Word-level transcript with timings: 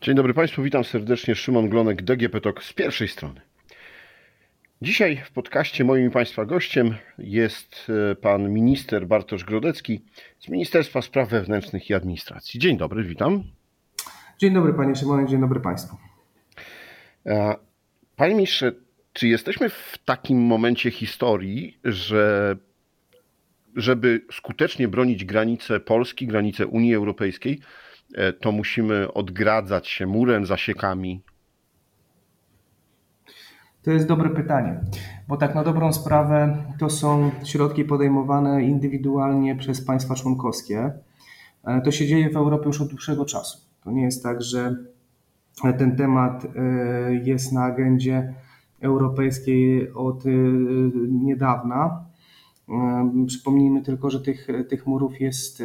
Dzień 0.00 0.14
dobry 0.14 0.34
Państwu, 0.34 0.62
witam 0.62 0.84
serdecznie. 0.84 1.34
Szymon 1.34 1.68
Glonek, 1.68 2.02
DGP 2.02 2.40
TOK 2.40 2.64
z 2.64 2.72
pierwszej 2.72 3.08
strony. 3.08 3.40
Dzisiaj 4.82 5.22
w 5.24 5.30
podcaście 5.30 5.84
moim 5.84 6.10
Państwa 6.10 6.44
gościem 6.44 6.94
jest 7.18 7.90
e, 8.10 8.14
pan 8.14 8.52
minister 8.52 9.06
Bartosz 9.06 9.44
Grodecki 9.44 10.04
z 10.38 10.48
Ministerstwa 10.48 11.02
Spraw 11.02 11.28
Wewnętrznych 11.28 11.90
i 11.90 11.94
Administracji. 11.94 12.60
Dzień 12.60 12.76
dobry, 12.76 13.04
witam. 13.04 13.42
Dzień 14.38 14.54
dobry 14.54 14.74
Panie 14.74 14.96
Szymonie, 14.96 15.26
dzień 15.26 15.40
dobry 15.40 15.60
Państwu. 15.60 15.96
E, 17.26 17.54
panie 18.16 18.34
ministrze, 18.34 18.72
czy 19.12 19.28
jesteśmy 19.28 19.68
w 19.68 19.98
takim 20.04 20.38
momencie 20.38 20.90
historii, 20.90 21.78
że 21.84 22.56
żeby 23.76 24.20
skutecznie 24.32 24.88
bronić 24.88 25.24
granice 25.24 25.80
Polski, 25.80 26.26
granice 26.26 26.66
Unii 26.66 26.94
Europejskiej, 26.94 27.60
to 28.40 28.52
musimy 28.52 29.12
odgradzać 29.12 29.88
się 29.88 30.06
murem, 30.06 30.46
zasiekami? 30.46 31.22
To 33.82 33.90
jest 33.92 34.06
dobre 34.06 34.30
pytanie, 34.30 34.80
bo 35.28 35.36
tak 35.36 35.54
na 35.54 35.64
dobrą 35.64 35.92
sprawę 35.92 36.56
to 36.78 36.90
są 36.90 37.30
środki 37.44 37.84
podejmowane 37.84 38.62
indywidualnie 38.62 39.56
przez 39.56 39.84
państwa 39.84 40.14
członkowskie. 40.14 40.92
E, 41.64 41.80
to 41.80 41.90
się 41.90 42.06
dzieje 42.06 42.30
w 42.30 42.36
Europie 42.36 42.66
już 42.66 42.80
od 42.80 42.88
dłuższego 42.88 43.24
czasu. 43.24 43.58
To 43.84 43.90
nie 43.90 44.02
jest 44.02 44.22
tak, 44.22 44.42
że 44.42 44.76
ten 45.78 45.96
temat 45.96 46.44
e, 46.44 47.14
jest 47.14 47.52
na 47.52 47.64
agendzie 47.64 48.34
europejskiej 48.80 49.92
od 49.92 50.24
niedawna. 51.08 52.07
Przypomnijmy 53.26 53.82
tylko, 53.82 54.10
że 54.10 54.20
tych, 54.20 54.48
tych 54.68 54.86
murów 54.86 55.20
jest, 55.20 55.62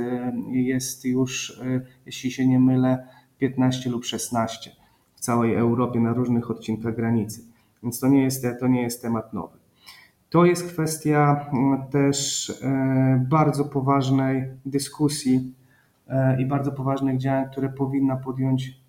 jest 0.52 1.06
już, 1.06 1.62
jeśli 2.06 2.32
się 2.32 2.48
nie 2.48 2.60
mylę, 2.60 3.08
15 3.38 3.90
lub 3.90 4.06
16 4.06 4.72
w 5.16 5.20
całej 5.20 5.56
Europie 5.56 6.00
na 6.00 6.14
różnych 6.14 6.52
odcinkach 6.52 6.96
granicy. 6.96 7.42
Więc 7.84 8.00
to 8.00 8.08
nie 8.08 8.24
jest, 8.24 8.46
to 8.60 8.68
nie 8.68 8.82
jest 8.82 9.02
temat 9.02 9.34
nowy. 9.34 9.58
To 10.30 10.46
jest 10.46 10.68
kwestia 10.68 11.50
też 11.92 12.54
bardzo 13.30 13.66
poważnej 13.66 14.44
dyskusji 14.66 15.54
i 16.40 16.46
bardzo 16.46 16.72
poważnych 16.72 17.18
działań, 17.18 17.46
które 17.52 17.70
powinna 17.70 18.16
podjąć 18.16 18.83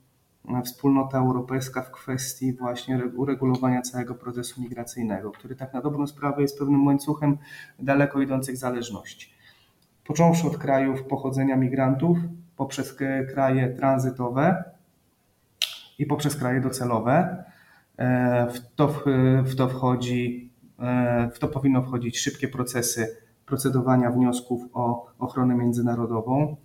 wspólnota 0.64 1.18
europejska 1.18 1.82
w 1.82 1.90
kwestii 1.90 2.52
właśnie 2.52 3.04
uregulowania 3.16 3.82
całego 3.82 4.14
procesu 4.14 4.62
migracyjnego, 4.62 5.30
który 5.30 5.56
tak 5.56 5.74
na 5.74 5.80
dobrą 5.80 6.06
sprawę 6.06 6.42
jest 6.42 6.58
pewnym 6.58 6.86
łańcuchem 6.86 7.38
daleko 7.78 8.20
idących 8.20 8.56
zależności. 8.56 9.34
Począwszy 10.04 10.46
od 10.46 10.58
krajów 10.58 11.02
pochodzenia 11.02 11.56
migrantów, 11.56 12.18
poprzez 12.56 12.96
kraje 13.34 13.68
tranzytowe 13.68 14.64
i 15.98 16.06
poprzez 16.06 16.36
kraje 16.36 16.60
docelowe. 16.60 17.44
E, 17.96 18.46
w 18.46 18.74
to, 18.74 18.88
w 19.44 19.54
to 19.56 19.68
wchodzi, 19.68 20.50
e, 20.78 21.30
w 21.34 21.38
to 21.38 21.48
powinno 21.48 21.82
wchodzić 21.82 22.18
szybkie 22.18 22.48
procesy 22.48 23.16
procedowania 23.46 24.10
wniosków 24.10 24.62
o 24.72 25.06
ochronę 25.18 25.54
międzynarodową, 25.54 26.56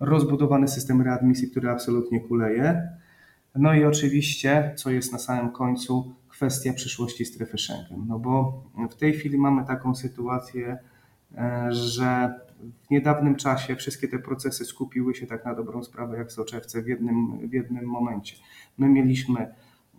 rozbudowany 0.00 0.68
system 0.68 1.02
readmisji, 1.02 1.50
który 1.50 1.70
absolutnie 1.70 2.20
kuleje, 2.20 2.88
no 3.54 3.74
i 3.74 3.84
oczywiście, 3.84 4.74
co 4.76 4.90
jest 4.90 5.12
na 5.12 5.18
samym 5.18 5.52
końcu, 5.52 6.14
kwestia 6.28 6.72
przyszłości 6.72 7.24
strefy 7.24 7.58
Schengen. 7.58 8.06
No 8.08 8.18
bo 8.18 8.62
w 8.90 8.94
tej 8.94 9.12
chwili 9.12 9.38
mamy 9.38 9.64
taką 9.64 9.94
sytuację, 9.94 10.78
e, 11.36 11.68
że 11.70 12.40
w 12.86 12.90
niedawnym 12.90 13.36
czasie 13.36 13.76
wszystkie 13.76 14.08
te 14.08 14.18
procesy 14.18 14.64
skupiły 14.64 15.14
się 15.14 15.26
tak 15.26 15.44
na 15.44 15.54
dobrą 15.54 15.84
sprawę 15.84 16.18
jak 16.18 16.32
soczewce 16.32 16.82
w 16.82 16.86
jednym, 16.86 17.48
w 17.48 17.52
jednym 17.52 17.84
momencie. 17.84 18.36
My 18.78 18.88
mieliśmy 18.88 19.54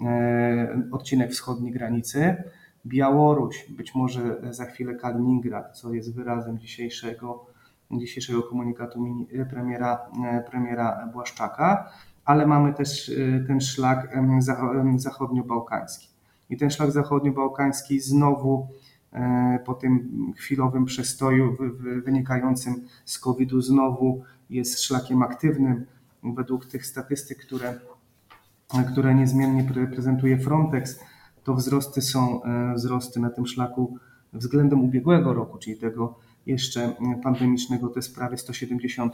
e, 0.05 0.81
odcinek 0.91 1.31
wschodniej 1.31 1.71
granicy, 1.71 2.35
Białoruś, 2.85 3.65
być 3.69 3.95
może 3.95 4.37
za 4.49 4.65
chwilę 4.65 4.95
Kaliningrad, 4.95 5.77
co 5.77 5.93
jest 5.93 6.15
wyrazem 6.15 6.59
dzisiejszego, 6.59 7.45
dzisiejszego 7.91 8.43
komunikatu 8.43 9.05
premiera, 9.49 10.09
e, 10.25 10.43
premiera 10.49 11.09
Błaszczaka 11.13 11.91
ale 12.25 12.47
mamy 12.47 12.73
też 12.73 13.09
y, 13.09 13.43
ten 13.47 13.61
szlak 13.61 14.17
zachodnio-bałkański. 14.97 16.07
I 16.49 16.57
ten 16.57 16.69
szlak 16.69 16.91
zachodnio-bałkański 16.91 17.99
znowu 17.99 18.67
e, 19.13 19.59
po 19.65 19.73
tym 19.73 20.09
chwilowym 20.37 20.85
przestoju 20.85 21.57
wynikającym 22.05 22.75
z 23.05 23.19
COVID-u 23.19 23.61
znowu 23.61 24.23
jest 24.49 24.83
szlakiem 24.83 25.23
aktywnym. 25.23 25.85
Według 26.23 26.65
tych 26.65 26.85
statystyk, 26.85 27.37
które, 27.45 27.79
które 28.91 29.15
niezmiennie 29.15 29.63
prezentuje 29.93 30.37
Frontex, 30.37 30.99
to 31.43 31.53
wzrosty 31.53 32.01
są 32.01 32.43
e, 32.43 32.73
wzrosty 32.73 33.19
na 33.19 33.29
tym 33.29 33.47
szlaku 33.47 33.97
względem 34.33 34.83
ubiegłego 34.83 35.33
roku, 35.33 35.57
czyli 35.57 35.77
tego 35.77 36.19
jeszcze 36.45 36.95
pandemicznego, 37.23 37.87
to 37.87 37.95
jest 37.95 38.15
prawie 38.15 38.37
170%. 38.37 39.09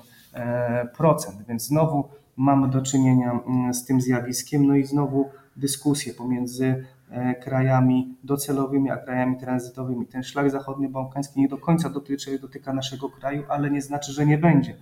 Więc 1.48 1.68
znowu 1.68 2.10
mamy 2.42 2.70
do 2.70 2.82
czynienia 2.82 3.32
mm, 3.32 3.74
z 3.74 3.86
tym 3.86 4.02
zjawiskiem. 4.02 4.68
No 4.68 4.76
i 4.76 4.86
znowu 4.86 5.30
dyskusje 5.56 6.14
pomiędzy 6.14 6.86
e, 7.10 7.36
krajami 7.36 8.18
docelowymi 8.24 8.90
a 8.90 8.98
krajami 8.98 9.38
tranzytowymi. 9.38 10.08
Ten 10.08 10.24
szlak 10.24 10.52
zachodni 10.52 10.90
bałkański 10.90 11.40
nie 11.40 11.48
do 11.48 11.58
końca 11.58 11.90
dotyczy, 11.90 12.40
dotyka 12.40 12.74
naszego 12.74 13.10
kraju, 13.10 13.44
ale 13.50 13.72
nie 13.72 13.82
znaczy, 13.82 14.12
że 14.12 14.26
nie 14.26 14.38
będzie, 14.38 14.76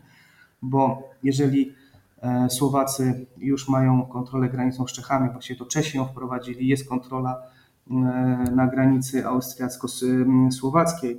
bo 0.61 1.09
jeżeli 1.23 1.73
e, 2.21 2.49
Słowacy 2.49 3.25
już 3.37 3.69
mają 3.69 4.05
kontrolę 4.05 4.49
granicą 4.49 4.87
z 4.87 4.91
Czechami, 4.91 5.29
właściwie 5.29 5.59
to 5.59 5.65
Czesi 5.65 5.97
ją 5.97 6.05
wprowadzili, 6.05 6.67
jest 6.67 6.89
kontrola 6.89 7.41
e, 7.91 7.93
na 8.55 8.67
granicy 8.67 9.25
austriacko-słowackiej. 9.25 11.17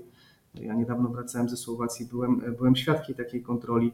Ja 0.54 0.74
niedawno 0.74 1.08
wracałem 1.08 1.48
ze 1.48 1.56
Słowacji, 1.56 2.06
byłem, 2.06 2.42
byłem 2.58 2.76
świadkiem 2.76 3.16
takiej 3.16 3.42
kontroli 3.42 3.92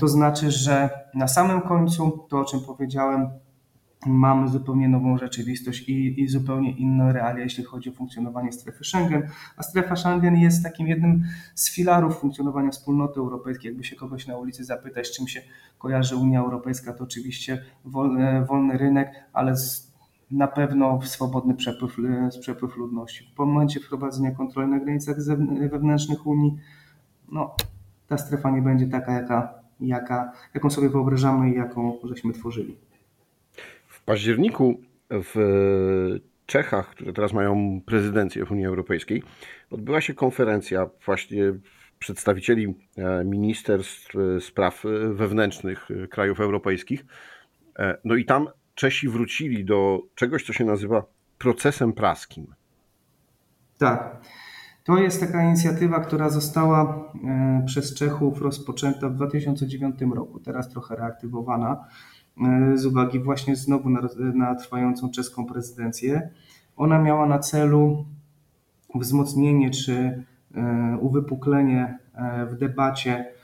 to 0.00 0.08
znaczy, 0.08 0.50
że 0.50 0.90
na 1.14 1.28
samym 1.28 1.60
końcu, 1.60 2.26
to 2.28 2.40
o 2.40 2.44
czym 2.44 2.60
powiedziałem, 2.60 3.28
mamy 4.06 4.48
zupełnie 4.48 4.88
nową 4.88 5.18
rzeczywistość 5.18 5.88
i, 5.88 6.22
i, 6.22 6.28
zupełnie 6.28 6.72
inne 6.72 7.12
realia, 7.12 7.42
jeśli 7.42 7.64
chodzi 7.64 7.90
o 7.90 7.92
funkcjonowanie 7.92 8.52
strefy 8.52 8.84
Schengen. 8.84 9.28
A 9.56 9.62
strefa 9.62 9.96
Schengen 9.96 10.36
jest 10.36 10.62
takim 10.62 10.86
jednym 10.86 11.24
z 11.54 11.74
filarów 11.74 12.18
funkcjonowania 12.18 12.70
wspólnoty 12.70 13.20
europejskiej. 13.20 13.68
Jakby 13.68 13.84
się 13.84 13.96
kogoś 13.96 14.26
na 14.26 14.36
ulicy 14.36 14.64
zapytać, 14.64 15.10
czym 15.10 15.28
się 15.28 15.40
kojarzy 15.78 16.16
Unia 16.16 16.40
Europejska, 16.40 16.92
to 16.92 17.04
oczywiście 17.04 17.64
wolny, 17.84 18.44
wolny 18.44 18.78
rynek, 18.78 19.12
ale 19.32 19.56
z, 19.56 19.92
na 20.30 20.48
pewno 20.48 21.02
swobodny 21.02 21.54
przepływ, 21.54 21.96
przepływ 22.40 22.76
ludności. 22.76 23.32
W 23.34 23.38
momencie 23.38 23.80
wprowadzenia 23.80 24.30
kontroli 24.30 24.70
na 24.70 24.78
granicach 24.80 25.16
wewnętrznych 25.70 26.26
Unii, 26.26 26.56
no, 27.32 27.54
ta 28.14 28.18
strefa 28.18 28.50
nie 28.50 28.62
będzie 28.62 28.86
taka, 28.86 29.12
jaka, 29.12 29.54
jaka, 29.80 30.32
jaką 30.54 30.70
sobie 30.70 30.88
wyobrażamy 30.88 31.50
i 31.50 31.56
jaką 31.56 31.98
żeśmy 32.04 32.32
tworzyli. 32.32 32.76
W 33.86 34.04
październiku 34.04 34.80
w 35.10 35.34
Czechach, 36.46 36.90
które 36.90 37.12
teraz 37.12 37.32
mają 37.32 37.80
prezydencję 37.86 38.44
w 38.44 38.52
Unii 38.52 38.66
Europejskiej, 38.66 39.22
odbyła 39.70 40.00
się 40.00 40.14
konferencja 40.14 40.86
właśnie 41.06 41.52
przedstawicieli 41.98 42.74
e, 42.98 43.24
ministerstw 43.24 44.16
e, 44.16 44.40
spraw 44.40 44.82
wewnętrznych 45.12 45.88
krajów 46.10 46.40
europejskich. 46.40 47.04
E, 47.78 47.98
no 48.04 48.14
i 48.14 48.24
tam 48.24 48.48
Czesi 48.74 49.08
wrócili 49.08 49.64
do 49.64 50.00
czegoś, 50.14 50.44
co 50.46 50.52
się 50.52 50.64
nazywa 50.64 51.02
procesem 51.38 51.92
praskim. 51.92 52.46
Tak. 53.78 54.16
To 54.84 54.98
jest 54.98 55.20
taka 55.20 55.44
inicjatywa, 55.44 56.00
która 56.00 56.28
została 56.28 57.12
e, 57.24 57.62
przez 57.66 57.94
Czechów 57.94 58.42
rozpoczęta 58.42 59.08
w 59.08 59.14
2009 59.14 60.00
roku, 60.14 60.40
teraz 60.40 60.68
trochę 60.68 60.96
reaktywowana 60.96 61.84
e, 62.42 62.78
z 62.78 62.86
uwagi 62.86 63.20
właśnie 63.20 63.56
znowu 63.56 63.90
na, 63.90 64.00
na 64.34 64.54
trwającą 64.54 65.10
czeską 65.10 65.46
prezydencję. 65.46 66.30
Ona 66.76 66.98
miała 66.98 67.26
na 67.26 67.38
celu 67.38 68.04
wzmocnienie 68.94 69.70
czy 69.70 70.24
e, 70.54 70.98
uwypuklenie 71.00 71.98
w 72.50 72.56
debacie 72.56 73.34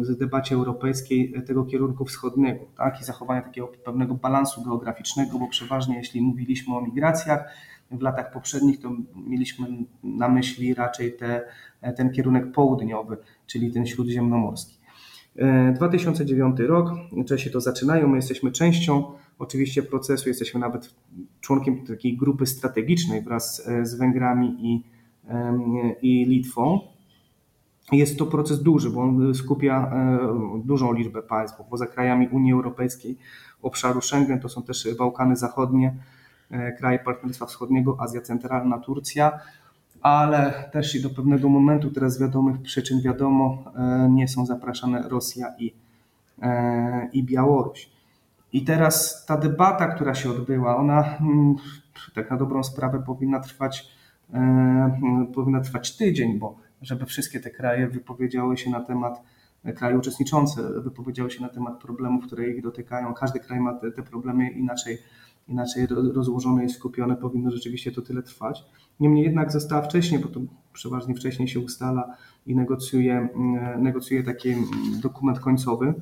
w 0.00 0.16
debacie 0.18 0.54
europejskiej 0.54 1.34
tego 1.46 1.64
kierunku 1.64 2.04
wschodniego 2.04 2.64
tak? 2.76 3.00
i 3.00 3.04
zachowanie 3.04 3.42
takiego 3.42 3.66
pewnego 3.66 4.14
balansu 4.14 4.62
geograficznego, 4.62 5.38
bo 5.38 5.48
przeważnie 5.48 5.96
jeśli 5.96 6.20
mówiliśmy 6.20 6.76
o 6.76 6.80
migracjach, 6.80 7.44
w 7.90 8.02
latach 8.02 8.32
poprzednich 8.32 8.80
to 8.80 8.90
mieliśmy 9.16 9.66
na 10.04 10.28
myśli 10.28 10.74
raczej 10.74 11.16
te, 11.16 11.42
ten 11.96 12.12
kierunek 12.12 12.52
południowy, 12.52 13.16
czyli 13.46 13.72
ten 13.72 13.86
śródziemnomorski. 13.86 14.78
2009 15.74 16.60
e, 16.60 16.66
rok, 16.66 16.90
Czesi 17.26 17.50
to 17.50 17.60
zaczynają, 17.60 18.08
my 18.08 18.16
jesteśmy 18.16 18.52
częścią 18.52 19.04
oczywiście 19.38 19.82
procesu, 19.82 20.28
jesteśmy 20.28 20.60
nawet 20.60 20.94
członkiem 21.40 21.86
takiej 21.86 22.16
grupy 22.16 22.46
strategicznej 22.46 23.22
wraz 23.22 23.68
z 23.82 23.94
Węgrami 23.94 24.56
i, 24.60 24.82
i 26.02 26.24
Litwą. 26.24 26.80
Jest 27.92 28.18
to 28.18 28.26
proces 28.26 28.62
duży, 28.62 28.90
bo 28.90 29.00
on 29.02 29.34
skupia 29.34 29.92
dużą 30.64 30.92
liczbę 30.92 31.22
państw, 31.22 31.58
poza 31.70 31.86
krajami 31.86 32.28
Unii 32.28 32.52
Europejskiej, 32.52 33.18
obszaru 33.62 34.00
Schengen 34.00 34.40
to 34.40 34.48
są 34.48 34.62
też 34.62 34.88
Bałkany 34.98 35.36
Zachodnie, 35.36 35.94
kraje 36.78 36.98
Partnerstwa 36.98 37.46
Wschodniego, 37.46 37.96
Azja 38.00 38.20
Centralna, 38.20 38.78
Turcja, 38.78 39.40
ale 40.02 40.70
też 40.72 40.94
i 40.94 41.02
do 41.02 41.10
pewnego 41.10 41.48
momentu, 41.48 41.90
teraz 41.90 42.14
z 42.14 42.20
wiadomych 42.20 42.62
przyczyn 42.62 43.00
wiadomo, 43.02 43.64
nie 44.10 44.28
są 44.28 44.46
zapraszane 44.46 45.08
Rosja 45.08 45.46
i, 45.58 45.74
i 47.12 47.24
Białoruś. 47.24 47.94
I 48.54 48.64
teraz 48.64 49.26
ta 49.26 49.36
debata, 49.36 49.86
która 49.86 50.14
się 50.14 50.30
odbyła, 50.30 50.76
ona 50.76 51.16
mm, 51.20 51.54
tak 52.14 52.30
na 52.30 52.36
dobrą 52.36 52.62
sprawę 52.62 53.02
powinna 53.06 53.40
trwać, 53.40 53.88
e, 54.34 55.28
powinna 55.34 55.60
trwać 55.60 55.96
tydzień, 55.96 56.38
bo 56.38 56.56
żeby 56.82 57.06
wszystkie 57.06 57.40
te 57.40 57.50
kraje 57.50 57.88
wypowiedziały 57.88 58.56
się 58.56 58.70
na 58.70 58.80
temat, 58.80 59.22
kraje 59.76 59.98
uczestniczące 59.98 60.80
wypowiedziały 60.80 61.30
się 61.30 61.42
na 61.42 61.48
temat 61.48 61.78
problemów, 61.78 62.26
które 62.26 62.48
ich 62.48 62.62
dotykają. 62.62 63.14
Każdy 63.14 63.40
kraj 63.40 63.60
ma 63.60 63.74
te, 63.74 63.92
te 63.92 64.02
problemy 64.02 64.50
inaczej, 64.50 64.98
inaczej 65.48 65.86
rozłożone 65.86 66.64
i 66.64 66.68
skupione, 66.68 67.16
powinno 67.16 67.50
rzeczywiście 67.50 67.92
to 67.92 68.02
tyle 68.02 68.22
trwać. 68.22 68.64
Niemniej 69.00 69.24
jednak 69.24 69.52
została 69.52 69.82
wcześniej, 69.82 70.20
bo 70.20 70.28
to 70.28 70.40
przeważnie 70.72 71.14
wcześniej 71.14 71.48
się 71.48 71.60
ustala 71.60 72.16
i 72.46 72.56
negocjuje, 72.56 73.28
mm, 73.34 73.82
negocjuje 73.82 74.22
taki 74.22 74.50
mm, 74.50 74.66
dokument 75.02 75.40
końcowy 75.40 75.94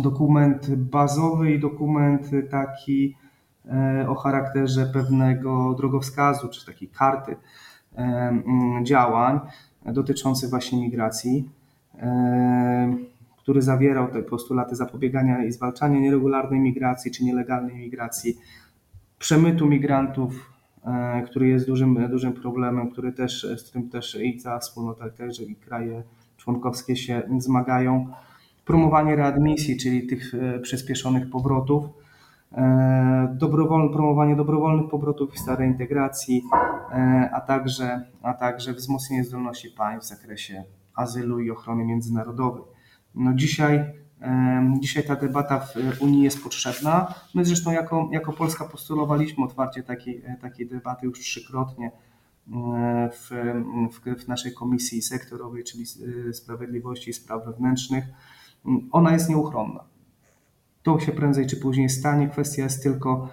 dokument 0.00 0.74
bazowy 0.74 1.52
i 1.52 1.60
dokument 1.60 2.30
taki 2.50 3.16
e, 3.66 4.06
o 4.08 4.14
charakterze 4.14 4.86
pewnego 4.86 5.74
drogowskazu, 5.74 6.48
czy 6.48 6.66
takiej 6.66 6.88
karty 6.88 7.36
e, 7.96 7.98
mm, 7.98 8.86
działań 8.86 9.40
dotyczących 9.86 10.50
właśnie 10.50 10.80
migracji, 10.80 11.50
e, 11.98 12.96
który 13.44 13.62
zawierał 13.62 14.08
te 14.08 14.22
postulaty 14.22 14.76
zapobiegania 14.76 15.44
i 15.44 15.52
zwalczania 15.52 16.00
nieregularnej 16.00 16.60
migracji 16.60 17.10
czy 17.10 17.24
nielegalnej 17.24 17.76
migracji, 17.76 18.38
przemytu 19.18 19.66
migrantów, 19.66 20.50
który 21.26 21.48
jest 21.48 21.66
dużym, 21.66 22.08
dużym 22.10 22.32
problemem, 22.32 22.90
który 22.90 23.12
też, 23.12 23.46
z 23.56 23.70
którym 23.70 23.88
też 23.88 24.18
i 24.22 24.38
cała 24.38 24.58
wspólnota, 24.58 25.10
także 25.10 25.42
i 25.42 25.56
kraje 25.56 26.02
członkowskie 26.36 26.96
się 26.96 27.22
zmagają 27.38 28.06
promowanie 28.64 29.16
readmisji, 29.16 29.76
czyli 29.76 30.06
tych 30.06 30.34
e, 30.34 30.58
przyspieszonych 30.58 31.30
powrotów, 31.30 31.84
e, 32.52 33.36
dobrowolne, 33.38 33.92
promowanie 33.92 34.36
dobrowolnych 34.36 34.90
powrotów 34.90 35.34
i 35.34 35.38
starej 35.38 35.68
integracji, 35.68 36.42
e, 36.92 37.30
a 37.32 37.40
także, 37.40 38.04
a 38.22 38.34
także 38.34 38.72
wzmocnienie 38.72 39.24
zdolności 39.24 39.70
państw 39.70 40.12
w 40.12 40.18
zakresie 40.18 40.64
azylu 40.94 41.40
i 41.40 41.50
ochrony 41.50 41.84
międzynarodowej. 41.84 42.73
No 43.14 43.34
dzisiaj, 43.34 43.84
dzisiaj 44.80 45.04
ta 45.06 45.16
debata 45.16 45.60
w 45.60 46.02
Unii 46.02 46.22
jest 46.22 46.42
potrzebna. 46.42 47.14
My 47.34 47.44
zresztą 47.44 47.72
jako, 47.72 48.08
jako 48.12 48.32
Polska 48.32 48.64
postulowaliśmy 48.64 49.44
otwarcie 49.44 49.82
takiej, 49.82 50.22
takiej 50.40 50.66
debaty 50.66 51.06
już 51.06 51.20
trzykrotnie 51.20 51.90
w, 53.12 53.28
w, 53.92 54.24
w 54.24 54.28
naszej 54.28 54.54
komisji 54.54 55.02
sektorowej, 55.02 55.64
czyli 55.64 55.84
Sprawiedliwości 56.32 57.10
i 57.10 57.12
Spraw 57.12 57.44
Wewnętrznych 57.44 58.04
ona 58.92 59.12
jest 59.12 59.28
nieuchronna. 59.28 59.84
To 60.82 61.00
się 61.00 61.12
prędzej 61.12 61.46
czy 61.46 61.56
później 61.56 61.88
stanie. 61.88 62.28
Kwestia 62.28 62.62
jest 62.62 62.82
tylko 62.82 63.28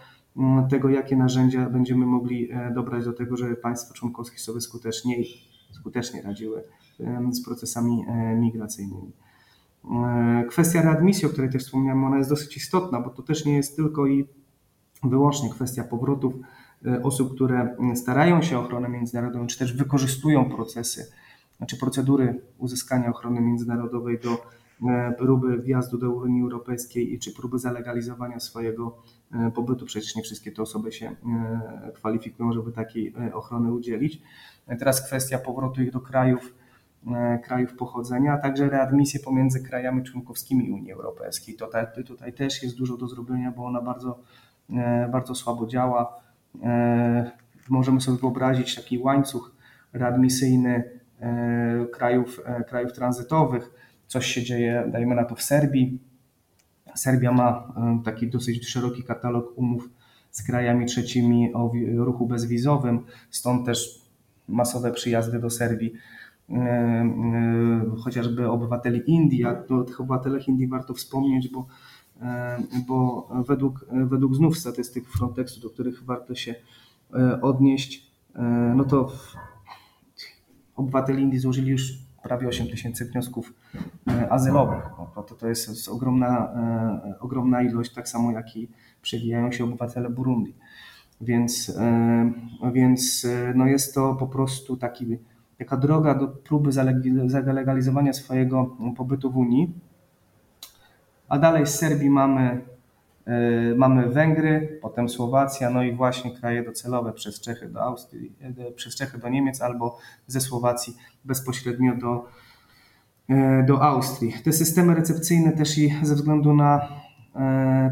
tego, 0.70 0.90
jakie 0.90 1.16
narzędzia 1.16 1.70
będziemy 1.70 2.06
mogli 2.06 2.52
e, 2.52 2.72
dobrać 2.76 3.06
do 3.06 3.14
tego, 3.14 3.38
żeby 3.38 3.56
państwa 3.56 3.94
członkowskie 3.94 4.38
sobie 4.38 4.62
skuteczniej, 4.62 5.28
skutecznie 5.72 6.22
radziły 6.22 6.64
z 7.32 7.46
procesami 7.46 8.06
e, 8.08 8.36
migracyjnymi. 8.36 9.12
E, 9.86 10.46
kwestia 10.50 10.82
readmisji, 10.82 11.28
o 11.28 11.30
której 11.30 11.50
też 11.50 11.64
wspomniałem, 11.64 12.04
ona 12.04 12.18
jest 12.18 12.30
dosyć 12.30 12.58
istotna, 12.58 13.02
bo 13.02 13.10
to 13.10 13.22
też 13.22 13.46
nie 13.46 13.56
jest 13.56 13.76
tylko 13.76 14.08
i 14.08 14.28
wyłącznie 15.04 15.50
kwestia 15.50 15.84
powrotów 15.84 16.34
osób, 17.04 17.36
które 17.36 17.76
starają 17.96 18.42
się 18.42 18.60
o 18.60 18.62
ochronę 18.62 18.90
międzynarodową, 18.90 19.48
czy 19.48 19.60
też 19.60 19.74
wykorzystują 19.74 20.50
procesy, 20.50 21.12
znaczy 21.58 21.78
procedury 21.78 22.42
uzyskania 22.58 23.10
ochrony 23.10 23.42
międzynarodowej 23.42 24.20
do 24.20 24.38
E, 24.90 25.12
próby 25.18 25.62
wjazdu 25.62 25.98
do 25.98 26.12
Unii 26.12 26.42
Europejskiej 26.42 27.20
czy 27.20 27.34
próby 27.34 27.60
zalegalizowania 27.60 28.40
swojego 28.40 28.98
e, 29.34 29.52
pobytu. 29.52 29.86
Przecież 29.86 30.16
nie 30.16 30.24
wszystkie 30.24 30.52
te 30.52 30.62
osoby 30.62 30.92
się 30.92 31.06
e, 31.08 31.92
kwalifikują, 31.96 32.54
żeby 32.54 32.72
takiej 32.72 33.14
ochrony 33.34 33.74
udzielić. 33.74 34.22
Teraz 34.80 35.08
kwestia 35.08 35.38
powrotu 35.38 35.82
ich 35.82 35.92
do 35.92 36.00
krajów, 36.00 36.54
krajów 37.44 37.74
pochodzenia, 37.74 38.34
a 38.34 38.38
także 38.38 38.70
readmisje 38.70 39.20
pomiędzy 39.20 39.64
krajami 39.64 40.04
członkowskimi 40.04 40.72
Unii 40.72 40.92
Europejskiej. 40.92 41.56
Tutaj, 41.56 41.86
tutaj 42.06 42.34
też 42.34 42.64
jest 42.64 42.78
dużo 42.78 42.98
do 42.98 43.08
zrobienia, 43.08 43.52
bo 43.52 43.66
ona 43.66 43.82
bardzo, 43.82 44.20
bardzo 45.12 45.36
słabo 45.36 45.68
działa. 45.68 46.22
Możemy 47.70 48.02
sobie 48.02 48.18
wyobrazić 48.18 48.76
taki 48.76 49.00
łańcuch 49.00 49.56
readmisyjny 49.94 50.84
krajów, 51.92 52.42
krajów 52.68 52.94
tranzytowych, 52.94 53.72
coś 54.12 54.26
się 54.26 54.44
dzieje, 54.44 54.84
dajmy 54.92 55.16
na 55.16 55.26
to 55.26 55.36
w 55.36 55.42
Serbii. 55.42 56.00
Serbia 56.96 57.32
ma 57.32 57.74
e, 57.78 58.02
taki 58.06 58.28
dosyć 58.28 58.70
szeroki 58.70 59.04
katalog 59.04 59.58
umów 59.58 59.90
z 60.32 60.44
krajami 60.44 60.86
trzecimi 60.86 61.54
o 61.54 61.72
ruchu 61.96 62.28
bezwizowym, 62.28 63.06
stąd 63.30 63.66
też 63.66 64.02
masowe 64.48 64.92
przyjazdy 64.92 65.40
do 65.40 65.50
Serbii 65.50 65.94
e, 65.94 65.98
e, 65.98 66.02
chociażby 68.04 68.50
obywateli 68.50 69.02
Indii, 69.08 69.46
a 69.46 69.64
o 69.70 69.84
tych 69.84 70.02
obywatelach 70.02 70.48
Indii 70.48 70.68
warto 70.68 70.94
wspomnieć, 70.94 71.50
bo, 71.50 71.68
bo 72.88 73.30
według, 73.48 73.86
według 73.92 74.36
znów 74.36 74.58
statystyk 74.58 75.08
Frontexu, 75.08 75.62
do 75.62 75.70
których 75.70 76.04
warto 76.04 76.36
się 76.36 76.56
odnieść, 77.42 78.12
no 78.76 78.84
to 78.84 79.12
obywateli 80.76 81.24
Indii 81.24 81.40
złożyli 81.40 81.70
już 81.70 81.94
prawie 82.24 82.48
8 82.48 82.68
tysięcy 82.68 83.06
wniosków 83.06 83.54
e, 84.08 84.32
azylowych. 84.32 84.84
No, 85.16 85.24
to, 85.24 85.36
to 85.36 85.48
jest, 85.48 85.70
jest 85.70 85.90
ogromna, 85.90 86.54
e, 87.10 87.20
ogromna 87.20 87.62
ilość, 87.62 87.94
tak 87.94 88.10
samo 88.10 88.32
jak 88.32 88.58
i 88.58 88.70
przewijają 89.02 89.52
się 89.52 89.64
obywatele 89.64 90.10
Burundi. 90.10 90.54
Więc, 91.22 91.70
e, 91.80 92.72
więc 92.74 93.28
no 93.56 93.66
jest 93.66 93.96
to 93.96 94.16
po 94.16 94.28
prostu 94.28 94.78
taki, 94.78 95.18
taka 95.66 95.78
droga 95.78 96.16
do 96.16 96.28
próby 96.28 96.72
zalegalizowania 97.26 98.14
swojego 98.14 98.78
pobytu 98.98 99.32
w 99.32 99.38
Unii. 99.38 99.74
A 101.30 101.40
dalej 101.40 101.68
z 101.68 101.76
Serbii 101.76 102.10
mamy 102.10 102.62
E, 103.26 103.76
mamy 103.76 104.10
Węgry, 104.10 104.80
potem 104.82 105.10
Słowacja, 105.10 105.70
no 105.70 105.84
i 105.84 105.94
właśnie 105.94 106.32
kraje 106.32 106.64
docelowe 106.64 107.14
przez 107.14 107.42
Czechy 107.42 107.70
do 107.70 107.82
Austrii, 107.82 108.32
e, 108.42 108.72
przez 108.72 108.96
Czechy 108.96 109.18
do 109.18 109.30
Niemiec 109.30 109.62
albo 109.62 109.98
ze 110.28 110.42
Słowacji 110.42 110.94
bezpośrednio 111.26 111.96
do, 111.96 112.28
e, 113.30 113.64
do 113.64 113.82
Austrii. 113.82 114.34
Te 114.44 114.54
systemy 114.54 114.96
recepcyjne 114.96 115.52
też 115.52 115.78
i 115.78 115.94
ze 116.04 116.16
względu 116.16 116.54
na 116.54 117.02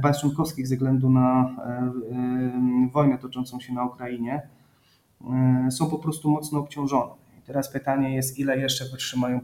państw 0.02 0.22
członkowskich, 0.22 0.68
ze 0.68 0.76
względu 0.76 1.10
na 1.10 1.56
wojnę 2.94 3.18
toczącą 3.18 3.60
się 3.60 3.74
na 3.74 3.86
Ukrainie, 3.86 4.42
są 5.70 5.90
po 5.90 6.00
prostu 6.00 6.30
mocno 6.30 6.60
obciążone. 6.60 7.12
Teraz 7.50 7.72
pytanie 7.72 8.16
jest, 8.16 8.40
ile 8.40 8.60
jeszcze 8.60 8.86
wytrzymają 8.86 9.42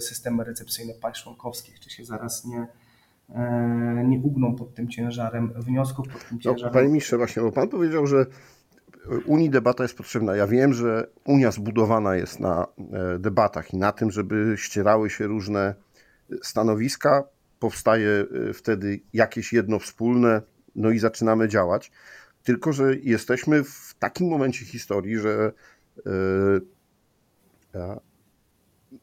systemy 0.00 0.44
recepcyjne 0.44 0.94
państw 0.94 1.22
członkowskich, 1.22 1.80
czy 1.80 1.90
się 1.90 2.04
zaraz 2.04 2.44
nie 2.44 2.66
E, 3.30 4.04
nie 4.04 4.18
ugną 4.18 4.56
pod 4.56 4.74
tym 4.74 4.88
ciężarem 4.88 5.52
wniosków, 5.56 6.08
pod 6.08 6.28
tym 6.28 6.38
no, 6.38 6.42
ciężarem. 6.42 6.72
No, 6.72 6.72
panie 6.72 6.88
ministrze, 6.88 7.16
właśnie, 7.16 7.42
bo 7.42 7.52
pan 7.52 7.68
powiedział, 7.68 8.06
że 8.06 8.26
Unii 9.26 9.50
debata 9.50 9.82
jest 9.82 9.96
potrzebna. 9.96 10.36
Ja 10.36 10.46
wiem, 10.46 10.74
że 10.74 11.06
Unia 11.24 11.50
zbudowana 11.50 12.16
jest 12.16 12.40
na 12.40 12.66
e, 12.92 13.18
debatach 13.18 13.74
i 13.74 13.76
na 13.76 13.92
tym, 13.92 14.10
żeby 14.10 14.54
ścierały 14.56 15.10
się 15.10 15.26
różne 15.26 15.74
stanowiska, 16.42 17.24
powstaje 17.58 18.24
e, 18.50 18.52
wtedy 18.52 19.00
jakieś 19.12 19.52
jedno 19.52 19.78
wspólne, 19.78 20.42
no 20.76 20.90
i 20.90 20.98
zaczynamy 20.98 21.48
działać. 21.48 21.92
Tylko, 22.42 22.72
że 22.72 22.96
jesteśmy 22.96 23.64
w 23.64 23.94
takim 23.98 24.28
momencie 24.28 24.64
historii, 24.64 25.18
że 25.18 25.52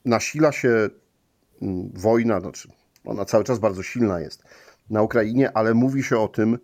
nasila 0.05 0.51
się 0.51 0.89
wojna, 1.93 2.39
znaczy 2.39 2.69
ona 3.05 3.25
cały 3.25 3.43
czas 3.43 3.59
bardzo 3.59 3.83
silna 3.83 4.19
jest 4.19 4.43
na 4.89 5.01
Ukrainie, 5.01 5.57
ale 5.57 5.73
mówi 5.73 6.03
się 6.03 6.17
o 6.19 6.27
tym, 6.27 6.57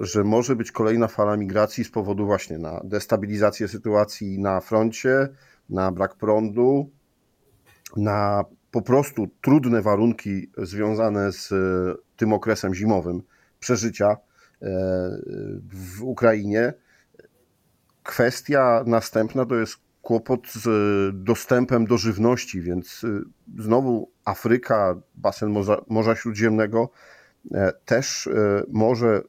że 0.00 0.24
może 0.24 0.56
być 0.56 0.72
kolejna 0.72 1.08
fala 1.08 1.36
migracji 1.36 1.84
z 1.84 1.90
powodu 1.90 2.26
właśnie 2.26 2.58
na 2.58 2.80
destabilizację 2.84 3.68
sytuacji 3.68 4.38
na 4.38 4.60
froncie, 4.60 5.28
na 5.70 5.92
brak 5.92 6.14
prądu, 6.14 6.90
na 7.96 8.44
po 8.70 8.82
prostu 8.82 9.28
trudne 9.42 9.82
warunki 9.82 10.50
związane 10.58 11.32
z 11.32 11.52
e, 11.52 11.56
tym 12.16 12.32
okresem 12.32 12.74
zimowym 12.74 13.22
przeżycia 13.60 14.10
e, 14.10 14.16
w 15.72 16.02
Ukrainie. 16.02 16.72
Kwestia 18.02 18.84
następna 18.86 19.46
to 19.46 19.54
jest 19.54 19.85
kłopot 20.06 20.52
z 20.52 20.64
dostępem 21.24 21.86
do 21.86 21.98
żywności, 21.98 22.60
więc 22.60 23.02
znowu 23.58 24.10
Afryka, 24.24 25.00
basen 25.14 25.50
Morza, 25.50 25.84
Morza 25.88 26.16
Śródziemnego 26.16 26.90
też 27.84 28.28
może, 28.68 29.22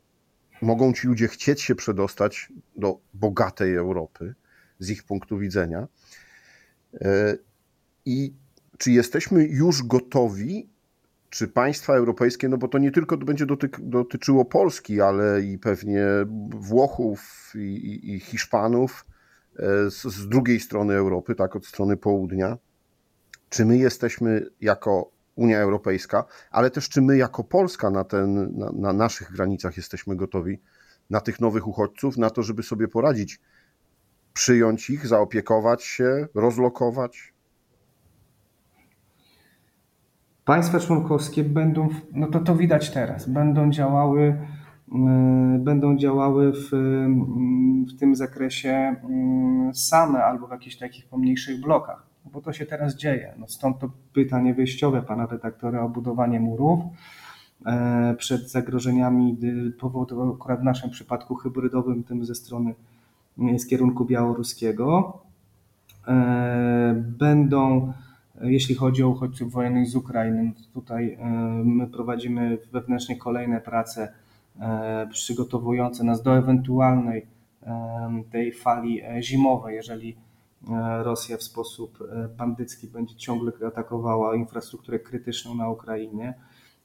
mogą 0.61 0.93
ci 0.93 1.07
ludzie 1.07 1.27
chcieć 1.27 1.61
się 1.61 1.75
przedostać 1.75 2.49
do 2.75 2.99
bogatej 3.13 3.75
Europy 3.75 4.35
z 4.79 4.89
ich 4.89 5.03
punktu 5.03 5.37
widzenia. 5.37 5.87
I 8.05 8.33
czy 8.77 8.91
jesteśmy 8.91 9.43
już 9.43 9.83
gotowi 9.83 10.69
czy 11.29 11.47
państwa 11.47 11.93
europejskie, 11.93 12.49
no 12.49 12.57
bo 12.57 12.67
to 12.67 12.77
nie 12.77 12.91
tylko 12.91 13.17
będzie 13.17 13.45
dotyk, 13.45 13.77
dotyczyło 13.81 14.45
Polski, 14.45 15.01
ale 15.01 15.41
i 15.41 15.57
pewnie 15.57 16.05
Włochów 16.49 17.53
i, 17.55 17.59
i, 17.59 18.15
i 18.15 18.19
Hiszpanów 18.19 19.05
e, 19.06 19.06
z, 19.89 20.03
z, 20.03 20.27
drugiej 20.27 20.59
strony 20.59 20.93
Europy, 20.93 21.35
tak, 21.35 21.55
od 21.55 21.65
strony 21.65 21.97
południa. 21.97 22.57
Czy 23.49 23.65
my 23.65 23.77
jesteśmy 23.77 24.45
jako 24.61 25.11
Unia 25.35 25.59
Europejska, 25.59 26.23
ale 26.51 26.71
też 26.71 26.89
czy 26.89 27.01
my 27.01 27.17
jako 27.17 27.43
Polska 27.43 27.89
na, 27.89 28.03
ten, 28.03 28.57
na, 28.57 28.71
na 28.71 28.93
naszych 28.93 29.31
granicach 29.31 29.77
jesteśmy 29.77 30.15
gotowi 30.15 30.59
na 31.09 31.21
tych 31.21 31.39
nowych 31.39 31.67
uchodźców, 31.67 32.17
na 32.17 32.29
to, 32.29 32.43
żeby 32.43 32.63
sobie 32.63 32.87
poradzić, 32.87 33.39
przyjąć 34.33 34.89
ich, 34.89 35.07
zaopiekować 35.07 35.83
się, 35.83 36.27
rozlokować? 36.35 37.33
Państwa 40.45 40.79
członkowskie 40.79 41.43
będą, 41.43 41.89
no 42.11 42.27
to 42.27 42.39
to 42.39 42.55
widać 42.55 42.89
teraz, 42.91 43.29
będą 43.29 43.71
działały, 43.71 44.47
będą 45.59 45.97
działały 45.97 46.51
w, 46.53 46.69
w 47.87 47.99
tym 47.99 48.15
zakresie 48.15 48.95
y, 49.69 49.73
same 49.73 50.23
albo 50.23 50.47
w 50.47 50.51
jakichś 50.51 50.75
takich 50.75 51.05
pomniejszych 51.05 51.61
blokach, 51.61 52.07
bo 52.33 52.41
to 52.41 52.53
się 52.53 52.65
teraz 52.65 52.95
dzieje. 52.95 53.33
No 53.37 53.47
stąd 53.47 53.79
to 53.79 53.89
pytanie 54.13 54.53
wyjściowe 54.53 55.01
pana 55.01 55.25
redaktora 55.25 55.81
o 55.81 55.89
budowanie 55.89 56.39
murów 56.39 56.79
e, 57.65 58.15
przed 58.17 58.51
zagrożeniami 58.51 59.37
powodowało 59.79 60.33
akurat 60.35 60.59
w 60.59 60.63
naszym 60.63 60.89
przypadku 60.89 61.35
hybrydowym, 61.35 62.03
tym 62.03 62.25
ze 62.25 62.35
strony 62.35 62.73
z 63.57 63.67
kierunku 63.67 64.05
białoruskiego. 64.05 65.17
E, 66.07 67.03
będą 67.17 67.93
jeśli 68.41 68.75
chodzi 68.75 69.03
o 69.03 69.09
uchodźców 69.09 69.51
wojennych 69.51 69.87
z 69.87 69.95
Ukrainy, 69.95 70.43
no 70.43 70.51
tutaj 70.73 71.13
e, 71.13 71.27
my 71.65 71.87
prowadzimy 71.87 72.57
wewnętrznie 72.71 73.17
kolejne 73.17 73.61
prace 73.61 74.03
e, 74.03 74.26
przygotowujące 75.09 76.03
nas 76.03 76.23
do 76.23 76.37
ewentualnej 76.37 77.27
e, 77.63 78.23
tej 78.31 78.53
fali 78.53 79.01
zimowej, 79.21 79.75
jeżeli 79.75 80.17
Rosja 81.03 81.37
w 81.37 81.43
sposób 81.43 81.99
bandycki 82.37 82.87
będzie 82.87 83.15
ciągle 83.15 83.51
atakowała 83.67 84.35
infrastrukturę 84.35 84.99
krytyczną 84.99 85.55
na 85.55 85.69
Ukrainie 85.69 86.33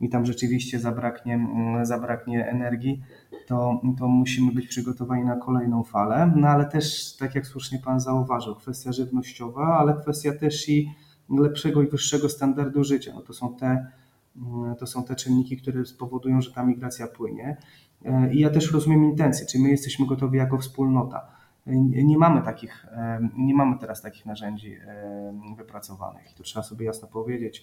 i 0.03 0.09
tam 0.09 0.27
rzeczywiście 0.27 0.79
zabraknie, 0.81 1.47
zabraknie 1.83 2.47
energii, 2.47 3.03
to, 3.47 3.81
to 3.99 4.09
musimy 4.09 4.53
być 4.53 4.67
przygotowani 4.67 5.25
na 5.25 5.37
kolejną 5.37 5.85
falę. 5.85 6.33
No 6.37 6.49
ale 6.49 6.65
też, 6.65 7.17
tak 7.17 7.35
jak 7.35 7.47
słusznie 7.47 7.79
Pan 7.79 8.01
zauważył, 8.01 8.55
kwestia 8.55 8.93
żywnościowa, 8.93 9.79
ale 9.79 9.95
kwestia 9.95 10.33
też 10.41 10.69
i 10.69 10.91
lepszego 11.31 11.83
i 11.83 11.87
wyższego 11.87 12.29
standardu 12.29 12.85
życia. 12.85 13.13
No 13.15 13.21
to, 13.21 13.33
są 13.33 13.57
te, 13.57 13.87
to 14.79 14.87
są 14.87 15.05
te 15.05 15.15
czynniki, 15.15 15.57
które 15.57 15.85
spowodują, 15.85 16.41
że 16.41 16.53
ta 16.53 16.65
migracja 16.65 17.07
płynie. 17.07 17.57
E, 18.05 18.35
I 18.35 18.41
ja 18.41 18.51
też 18.51 18.73
rozumiem 18.73 19.05
intencje, 19.05 19.47
czy 19.47 19.59
my 19.59 19.71
jesteśmy 19.71 20.07
gotowi 20.07 20.39
jako 20.39 20.59
wspólnota. 20.59 21.29
E, 21.67 21.77
nie 22.05 22.19
mamy 22.19 22.43
takich, 22.43 22.87
e, 22.93 23.29
nie 23.37 23.55
mamy 23.55 23.79
teraz 23.79 24.03
takich 24.03 24.27
narzędzi 24.27 24.77
wypracowanych 25.57 26.35
to 26.35 26.43
trzeba 26.43 26.63
sobie 26.63 26.87
jasno 26.87 27.09
powiedzieć. 27.09 27.63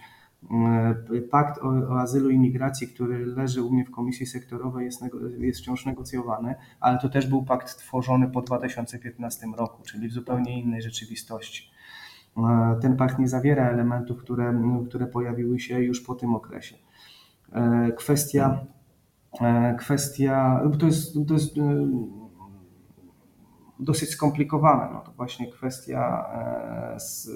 Pakt 1.32 1.58
o, 1.58 1.68
o 1.68 2.00
azylu 2.00 2.30
i 2.30 2.38
migracji, 2.38 2.88
który 2.88 3.26
leży 3.26 3.64
u 3.64 3.72
mnie 3.72 3.86
w 3.86 3.92
komisji 3.92 4.26
sektorowej, 4.26 4.86
jest, 4.86 5.02
jest 5.40 5.60
wciąż 5.60 5.86
negocjowany, 5.86 6.56
ale 6.80 7.00
to 7.00 7.10
też 7.10 7.28
był 7.28 7.44
pakt 7.44 7.78
tworzony 7.78 8.28
po 8.28 8.42
2015 8.42 9.48
roku, 9.58 9.84
czyli 9.84 10.08
w 10.08 10.14
zupełnie 10.14 10.62
innej 10.62 10.82
rzeczywistości. 10.82 11.72
E, 12.48 12.80
ten 12.82 12.98
pakt 12.98 13.20
nie 13.20 13.28
zawiera 13.28 13.70
elementów, 13.70 14.22
które, 14.24 14.62
które 14.88 15.08
pojawiły 15.08 15.60
się 15.60 15.80
już 15.80 16.02
po 16.02 16.16
tym 16.16 16.36
okresie. 16.36 16.76
E, 17.52 17.92
kwestia, 17.92 18.66
e, 19.42 19.76
kwestia 19.80 20.62
to 20.80 20.86
jest, 20.86 21.18
to 21.28 21.34
jest 21.34 21.56
dosyć 23.80 24.10
skomplikowane. 24.10 24.94
No 24.94 25.02
to 25.02 25.12
właśnie 25.12 25.52
kwestia 25.52 26.26
z, 26.98 27.30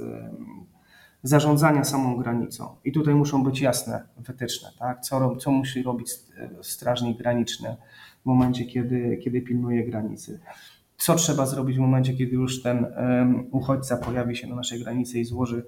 zarządzania 1.23 1.83
samą 1.83 2.17
granicą. 2.17 2.75
I 2.83 2.91
tutaj 2.91 3.15
muszą 3.15 3.43
być 3.43 3.61
jasne 3.61 4.07
wytyczne, 4.17 4.69
tak? 4.79 4.99
co, 5.01 5.35
co 5.35 5.51
musi 5.51 5.83
robić 5.83 6.11
strażnik 6.61 7.17
graniczny 7.17 7.77
w 8.21 8.25
momencie, 8.25 8.65
kiedy, 8.65 9.17
kiedy 9.23 9.41
pilnuje 9.41 9.85
granicy 9.85 10.39
co 10.97 11.15
trzeba 11.15 11.45
zrobić 11.45 11.77
w 11.77 11.79
momencie, 11.79 12.13
kiedy 12.13 12.31
już 12.31 12.61
ten 12.61 12.85
uchodźca 13.51 13.97
pojawi 13.97 14.35
się 14.35 14.47
na 14.47 14.55
naszej 14.55 14.79
granicy 14.79 15.19
i 15.19 15.25
złoży 15.25 15.65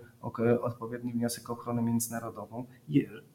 odpowiedni 0.62 1.14
wniosek 1.14 1.50
o 1.50 1.54
ochronę 1.54 1.82
międzynarodową. 1.82 2.66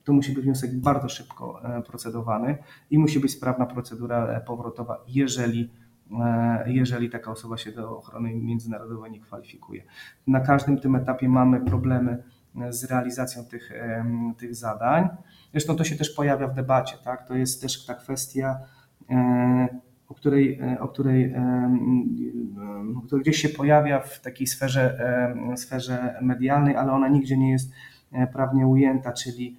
To 0.05 0.13
musi 0.13 0.33
być 0.33 0.45
wniosek 0.45 0.81
bardzo 0.81 1.09
szybko 1.09 1.61
e, 1.65 1.83
procedowany 1.83 2.59
i 2.91 2.99
musi 2.99 3.21
być 3.21 3.33
sprawna 3.33 3.67
procedura 3.67 4.27
e, 4.27 4.41
powrotowa, 4.41 5.05
jeżeli, 5.09 5.71
e, 6.21 6.73
jeżeli 6.73 7.11
taka 7.11 7.31
osoba 7.31 7.57
się 7.57 7.73
do 7.73 7.99
ochrony 7.99 8.35
międzynarodowej 8.35 9.11
nie 9.11 9.21
kwalifikuje. 9.21 9.83
Na 10.27 10.41
każdym 10.41 10.79
tym 10.79 10.97
etapie 10.97 11.29
mamy 11.29 11.61
problemy 11.61 12.23
z 12.71 12.85
realizacją 12.85 13.45
tych, 13.45 13.73
tych 14.39 14.55
zadań. 14.55 15.09
Zresztą 15.53 15.77
to 15.77 15.85
się 15.85 15.97
też 15.97 16.11
pojawia 16.11 16.49
w 16.49 16.55
debacie. 16.55 16.97
Tak? 17.05 17.29
To 17.29 17.35
jest 17.35 17.63
też 17.63 17.87
ta 17.87 17.95
kwestia 17.95 18.59
o 20.11 20.15
której, 20.15 20.61
e, 20.61 20.81
o 20.81 20.89
której, 20.89 21.25
e, 21.25 21.39
e, 23.13 23.19
gdzieś 23.21 23.37
się 23.37 23.49
pojawia 23.49 24.01
w 24.01 24.21
takiej 24.21 24.47
sferze, 24.47 24.99
sferze 25.57 26.19
medialnej, 26.23 26.77
ale 26.77 26.93
ona 26.93 27.09
nigdzie 27.09 27.39
nie 27.39 27.51
jest 27.51 27.73
prawnie 28.33 28.67
ujęta, 28.67 29.13
czyli, 29.13 29.57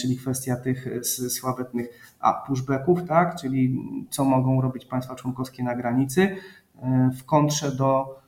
czyli 0.00 0.16
kwestia 0.16 0.56
tych 0.56 1.06
sławetnych 1.28 2.16
a, 2.20 2.32
pushbacków, 2.32 3.04
tak? 3.04 3.36
czyli 3.36 3.80
co 4.10 4.24
mogą 4.24 4.60
robić 4.60 4.84
państwa 4.84 5.14
członkowskie 5.14 5.62
na 5.64 5.76
granicy 5.76 6.36
w 7.18 7.24
kontrze 7.24 7.76
do, 7.76 8.20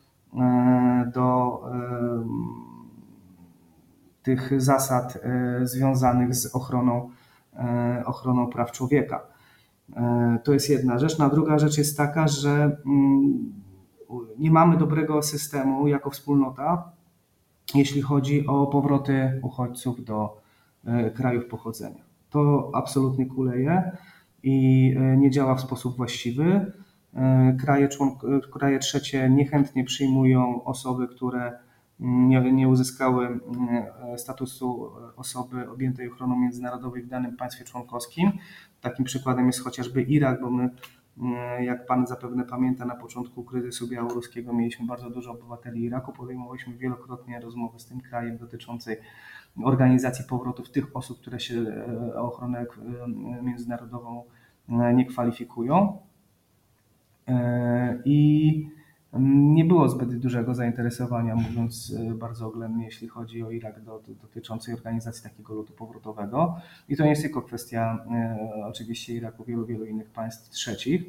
do 1.15 1.63
tych 4.23 4.63
zasad 4.63 5.19
związanych 5.63 6.35
z 6.35 6.55
ochroną, 6.55 7.11
ochroną 8.05 8.47
praw 8.47 8.73
człowieka. 8.73 9.38
E, 9.97 10.39
to 10.45 10.53
jest 10.53 10.71
jedna 10.71 10.99
rzecz. 10.99 11.19
Na 11.19 11.29
druga 11.29 11.59
rzecz 11.59 11.79
jest 11.79 11.97
taka, 11.97 12.29
że 12.29 12.77
mm, 12.87 13.53
nie 14.39 14.51
mamy 14.51 14.77
dobrego 14.77 15.23
systemu 15.23 15.89
jako 15.89 16.11
wspólnota, 16.11 16.93
jeśli 17.75 18.03
chodzi 18.03 18.47
o 18.47 18.67
powroty 18.67 19.41
uchodźców 19.43 20.05
do 20.05 20.41
e, 20.85 21.11
krajów 21.11 21.47
pochodzenia. 21.47 22.03
To 22.31 22.71
absolutnie 22.75 23.27
kuleje 23.27 23.93
i 24.43 24.95
e, 24.99 25.17
nie 25.17 25.31
działa 25.31 25.55
w 25.55 25.61
sposób 25.61 25.97
właściwy. 25.97 26.73
Kraje, 27.61 27.89
kraje 28.53 28.79
trzecie 28.79 29.31
niechętnie 29.31 29.85
przyjmują 29.85 30.65
osoby, 30.65 31.09
które 31.09 31.59
nie, 32.01 32.53
nie 32.53 32.69
uzyskały 32.69 33.27
mm, 33.27 33.39
statusu 34.19 34.91
osoby 35.17 35.71
objętej 35.71 36.11
ochroną 36.11 36.37
międzynarodowej 36.37 37.03
w 37.03 37.09
danym 37.09 37.37
państwie 37.37 37.65
członkowskim. 37.65 38.33
Takim 38.81 39.05
przykładem 39.05 39.47
jest 39.47 39.65
chociażby 39.65 40.03
Irak, 40.03 40.41
bo 40.41 40.51
my, 40.51 40.71
mm, 41.19 41.65
jak 41.65 41.87
Pan 41.87 42.07
zapewne 42.07 42.45
pamięta, 42.45 42.85
na 42.85 42.97
początku 42.97 43.45
kryzysu 43.45 43.89
białoruskiego 43.89 44.53
mieliśmy 44.53 44.87
bardzo 44.87 45.11
dużo 45.11 45.33
obywateli 45.33 45.85
Iraku. 45.85 46.13
Podejmowaliśmy 46.13 46.77
wielokrotnie 46.77 47.41
rozmowy 47.41 47.79
z 47.79 47.87
tym 47.87 48.01
krajem 48.01 48.39
dotyczącej 48.39 48.97
organizacji 49.65 50.25
powrotów 50.25 50.71
tych 50.71 50.97
osób, 50.97 51.21
które 51.21 51.41
się 51.41 51.55
e, 51.55 52.21
o 52.21 52.23
ochronę 52.23 52.61
e, 52.61 53.43
międzynarodową 53.43 54.25
e, 54.69 54.95
nie 54.95 55.07
kwalifikują. 55.07 55.99
I 58.05 58.69
nie 59.13 59.65
było 59.65 59.89
zbyt 59.89 60.19
dużego 60.19 60.55
zainteresowania, 60.55 61.37
mówiąc 61.37 61.95
e, 62.11 62.15
bardzo 62.15 62.47
oględnie, 62.47 62.85
jeśli 62.85 63.09
chodzi 63.09 63.43
o 63.43 63.51
Irak, 63.51 63.81
do, 63.81 64.01
do, 64.01 64.15
dotyczącej 64.15 64.75
organizacji 64.75 65.23
takiego 65.23 65.55
lotu 65.55 65.73
powrotowego. 65.73 66.57
I 66.89 66.97
to 66.97 67.05
nie 67.05 67.11
jest 67.11 67.23
tylko 67.23 67.43
kwestia 67.43 68.05
e, 68.11 68.65
oczywiście 68.67 69.15
Iraku, 69.15 69.45
wielu, 69.45 69.67
wielu 69.67 69.85
innych 69.85 70.11
państw 70.11 70.51
trzecich, 70.51 71.03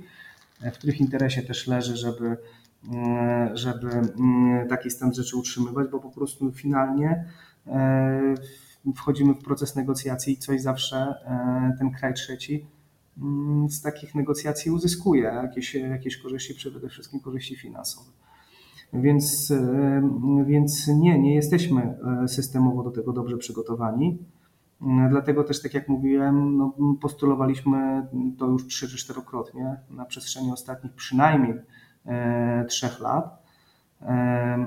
w 0.62 0.72
których 0.72 1.02
interesie 1.02 1.42
też 1.42 1.68
leży, 1.68 1.98
żeby, 1.98 2.38
e, 2.94 3.52
żeby 3.54 3.90
taki 4.70 4.90
stan 4.90 5.14
rzeczy 5.14 5.38
utrzymywać, 5.38 5.88
bo 5.92 6.00
po 6.00 6.10
prostu 6.10 6.52
finalnie 6.52 7.26
e, 7.68 8.36
wchodzimy 8.96 9.34
w 9.34 9.44
proces 9.44 9.76
negocjacji 9.76 10.34
i 10.34 10.38
coś 10.38 10.62
zawsze 10.62 11.16
ten 11.80 11.92
kraj 11.92 12.14
trzeci 12.14 12.66
z 13.70 13.82
takich 13.82 14.16
negocjacji 14.16 14.72
uzyskuje 14.72 15.24
jakieś, 15.24 15.76
jakieś 15.76 16.18
korzyści, 16.18 16.56
przede 16.56 16.90
wszystkim 16.90 17.20
korzyści 17.20 17.56
finansowe. 17.56 18.12
Więc, 18.94 19.54
więc 20.46 20.88
nie, 20.88 21.20
nie 21.20 21.36
jesteśmy 21.36 21.98
systemowo 22.28 22.84
do 22.84 22.92
tego 22.92 23.14
dobrze 23.14 23.38
przygotowani. 23.38 24.18
Dlatego 25.10 25.44
też, 25.44 25.62
tak 25.62 25.74
jak 25.74 25.90
mówiłem, 25.90 26.58
no, 26.58 26.74
postulowaliśmy 27.02 28.08
to 28.38 28.48
już 28.48 28.68
trzy 28.68 28.90
czy 28.90 28.98
czterokrotnie 28.98 29.76
na 29.90 30.06
przestrzeni 30.06 30.52
ostatnich 30.52 30.94
przynajmniej 30.94 31.54
trzech 32.68 33.00
lat 33.00 33.39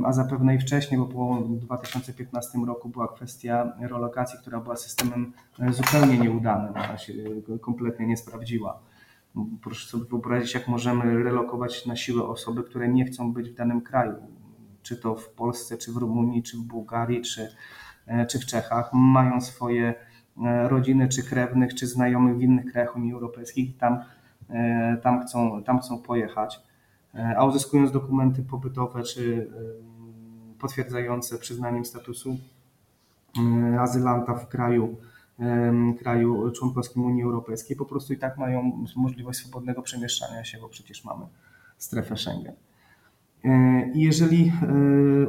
a 0.05 0.13
zapewne 0.13 0.55
i 0.55 0.59
wcześniej, 0.59 1.01
bo 1.01 1.07
po 1.07 1.43
2015 1.49 2.59
roku 2.67 2.89
była 2.89 3.09
kwestia 3.09 3.73
relokacji, 3.81 4.39
która 4.39 4.61
była 4.61 4.77
systemem 4.77 5.33
e, 5.59 5.73
zupełnie 5.73 6.19
nieudanym, 6.19 6.75
ona 6.75 6.99
się 6.99 7.13
kompletnie 7.61 8.07
nie 8.07 8.17
sprawdziła. 8.17 8.81
Proszę 9.63 9.89
sobie 9.89 10.05
wyobrazić, 10.05 10.55
jak 10.55 10.69
możemy 10.69 11.23
relokować 11.23 11.87
na 11.87 11.97
siłę 11.97 12.25
osoby, 12.25 12.63
które 12.63 12.89
nie 12.89 13.05
chcą 13.05 13.33
być 13.33 13.51
w 13.51 13.55
danym 13.55 13.81
kraju, 13.81 14.15
czy 14.83 14.97
to 14.97 15.15
w 15.15 15.29
Polsce, 15.29 15.79
czy 15.79 15.93
w 15.93 15.97
Rumunii, 15.97 16.43
czy 16.43 16.57
w 16.57 16.61
Bułgarii, 16.61 17.23
czy, 17.23 17.49
e, 18.07 18.27
czy 18.27 18.39
w 18.39 18.47
Czechach, 18.47 18.91
mają 18.93 19.41
swoje 19.41 19.95
e, 20.45 20.69
rodziny, 20.69 21.09
czy 21.09 21.23
krewnych, 21.23 21.75
czy 21.75 21.87
znajomych 21.87 22.37
w 22.37 22.43
innych 22.43 22.73
krajach 22.73 22.97
Unii 22.97 23.13
Europejskiej 23.13 23.77
tam, 23.81 23.99
tam, 25.03 25.23
chcą, 25.23 25.63
tam 25.63 25.81
chcą 25.81 25.99
pojechać 25.99 26.61
E, 26.61 26.72
a 27.37 27.45
uzyskując 27.45 27.93
dokumenty 27.93 28.43
pobytowe 28.43 29.03
czy 29.03 29.51
e, 30.57 30.59
potwierdzające 30.59 31.39
przyznaniem 31.39 31.85
statusu 31.85 32.39
e, 33.73 33.81
azylanta 33.81 34.35
w 34.35 34.49
kraju, 34.49 34.97
kraju 35.99 36.51
członkowskim 36.51 37.05
Unii 37.05 37.23
Europejskiej, 37.23 37.77
po 37.77 37.85
prostu 37.85 38.13
i 38.13 38.19
tak 38.19 38.39
mają 38.39 38.85
możliwość 38.97 39.39
swobodnego 39.39 39.83
przemieszczania 39.83 40.45
się, 40.45 40.59
bo 40.61 40.69
przecież 40.69 41.05
mamy 41.05 41.27
strefę 41.79 42.17
Schengen. 42.17 42.55
I 43.95 44.01
jeżeli, 44.01 44.53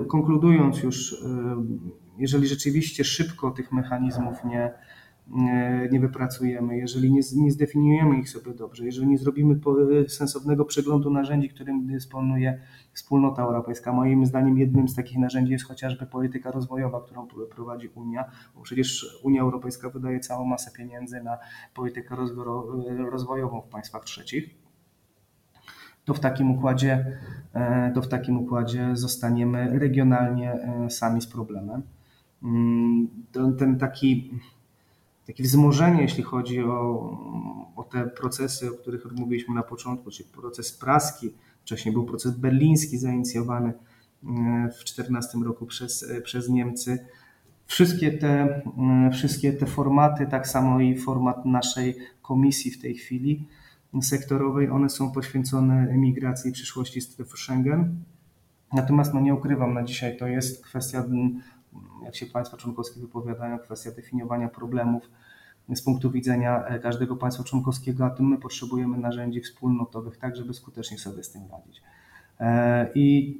konkludując 0.07 0.83
już, 0.83 1.23
jeżeli 2.17 2.47
rzeczywiście 2.47 3.03
szybko 3.03 3.51
tych 3.51 3.71
mechanizmów 3.71 4.43
nie, 4.45 4.71
nie 5.91 5.99
wypracujemy, 5.99 6.77
jeżeli 6.77 7.11
nie, 7.11 7.21
nie 7.35 7.51
zdefiniujemy 7.51 8.19
ich 8.19 8.29
sobie 8.29 8.53
dobrze, 8.53 8.85
jeżeli 8.85 9.07
nie 9.07 9.17
zrobimy 9.17 9.59
sensownego 10.07 10.65
przeglądu 10.65 11.09
narzędzi, 11.09 11.49
którym 11.49 11.87
dysponuje 11.87 12.59
wspólnota 12.93 13.43
europejska. 13.43 13.93
Moim 13.93 14.25
zdaniem 14.25 14.57
jednym 14.57 14.87
z 14.87 14.95
takich 14.95 15.17
narzędzi 15.17 15.51
jest 15.51 15.65
chociażby 15.65 16.05
polityka 16.05 16.51
rozwojowa, 16.51 17.01
którą 17.01 17.27
prowadzi 17.27 17.87
Unia, 17.87 18.25
bo 18.55 18.61
przecież 18.61 19.19
Unia 19.23 19.41
Europejska 19.41 19.89
wydaje 19.89 20.19
całą 20.19 20.45
masę 20.45 20.71
pieniędzy 20.71 21.23
na 21.23 21.37
politykę 21.73 22.15
rozwojową 23.11 23.61
w 23.61 23.67
państwach 23.67 24.03
trzecich. 24.03 24.63
To 26.05 26.13
w 26.13 26.19
takim 26.19 26.51
układzie, 26.51 27.19
e, 27.53 27.91
to 27.95 28.01
w 28.01 28.07
takim 28.07 28.37
układzie 28.37 28.89
zostaniemy 28.93 29.79
regionalnie 29.79 30.51
e, 30.53 30.89
sami 30.89 31.21
z 31.21 31.27
problemem. 31.27 31.81
Mm, 32.43 33.07
ten 33.59 33.77
taki 33.77 34.31
takie 35.27 35.43
wzmożenie, 35.43 36.01
jeśli 36.01 36.23
chodzi 36.23 36.63
o, 36.63 36.73
o 37.75 37.83
te 37.83 38.07
procesy, 38.07 38.69
o 38.71 38.73
których 38.73 39.11
mówiliśmy 39.11 39.55
na 39.55 39.63
początku, 39.63 40.11
czyli 40.11 40.29
proces 40.29 40.77
praski, 40.77 41.33
wcześniej 41.61 41.93
był 41.93 42.05
proces 42.05 42.37
berliński 42.37 42.97
zainicjowany 42.97 43.69
e, 43.69 43.73
w 44.69 44.83
2014 44.83 45.37
roku 45.37 45.65
przez, 45.65 46.03
e, 46.03 46.21
przez 46.21 46.49
Niemcy. 46.49 47.05
Wszystkie 47.65 48.11
te, 48.11 48.61
e, 49.07 49.09
wszystkie 49.13 49.53
te 49.53 49.65
formaty, 49.65 50.27
tak 50.27 50.47
samo 50.47 50.79
i 50.79 50.97
format 50.97 51.45
naszej 51.45 51.95
komisji 52.21 52.71
w 52.71 52.81
tej 52.81 52.95
chwili 52.95 53.47
sektorowej, 54.01 54.69
one 54.69 54.89
są 54.89 55.11
poświęcone 55.11 55.87
emigracji 55.89 56.49
i 56.49 56.53
przyszłości 56.53 57.01
strefy 57.01 57.37
Schengen. 57.37 58.03
Natomiast 58.73 59.13
no 59.13 59.19
nie 59.19 59.33
ukrywam, 59.33 59.73
na 59.73 59.83
dzisiaj 59.83 60.17
to 60.17 60.27
jest 60.27 60.65
kwestia 60.65 61.03
jak 62.03 62.15
się 62.15 62.25
państwa 62.25 62.57
członkowskie 62.57 62.99
wypowiadają, 62.99 63.59
kwestia 63.59 63.91
definiowania 63.91 64.49
problemów 64.49 65.09
z 65.75 65.81
punktu 65.81 66.11
widzenia 66.11 66.65
e, 66.65 66.79
każdego 66.79 67.15
państwa 67.15 67.43
członkowskiego, 67.43 68.05
a 68.05 68.09
tym 68.09 68.27
my 68.27 68.37
potrzebujemy 68.37 68.97
narzędzi 68.97 69.41
wspólnotowych, 69.41 70.17
tak 70.17 70.35
żeby 70.35 70.53
skutecznie 70.53 70.97
sobie 70.97 71.23
z 71.23 71.31
tym 71.31 71.41
radzić. 71.51 71.81
E, 72.39 72.89
I 72.95 73.37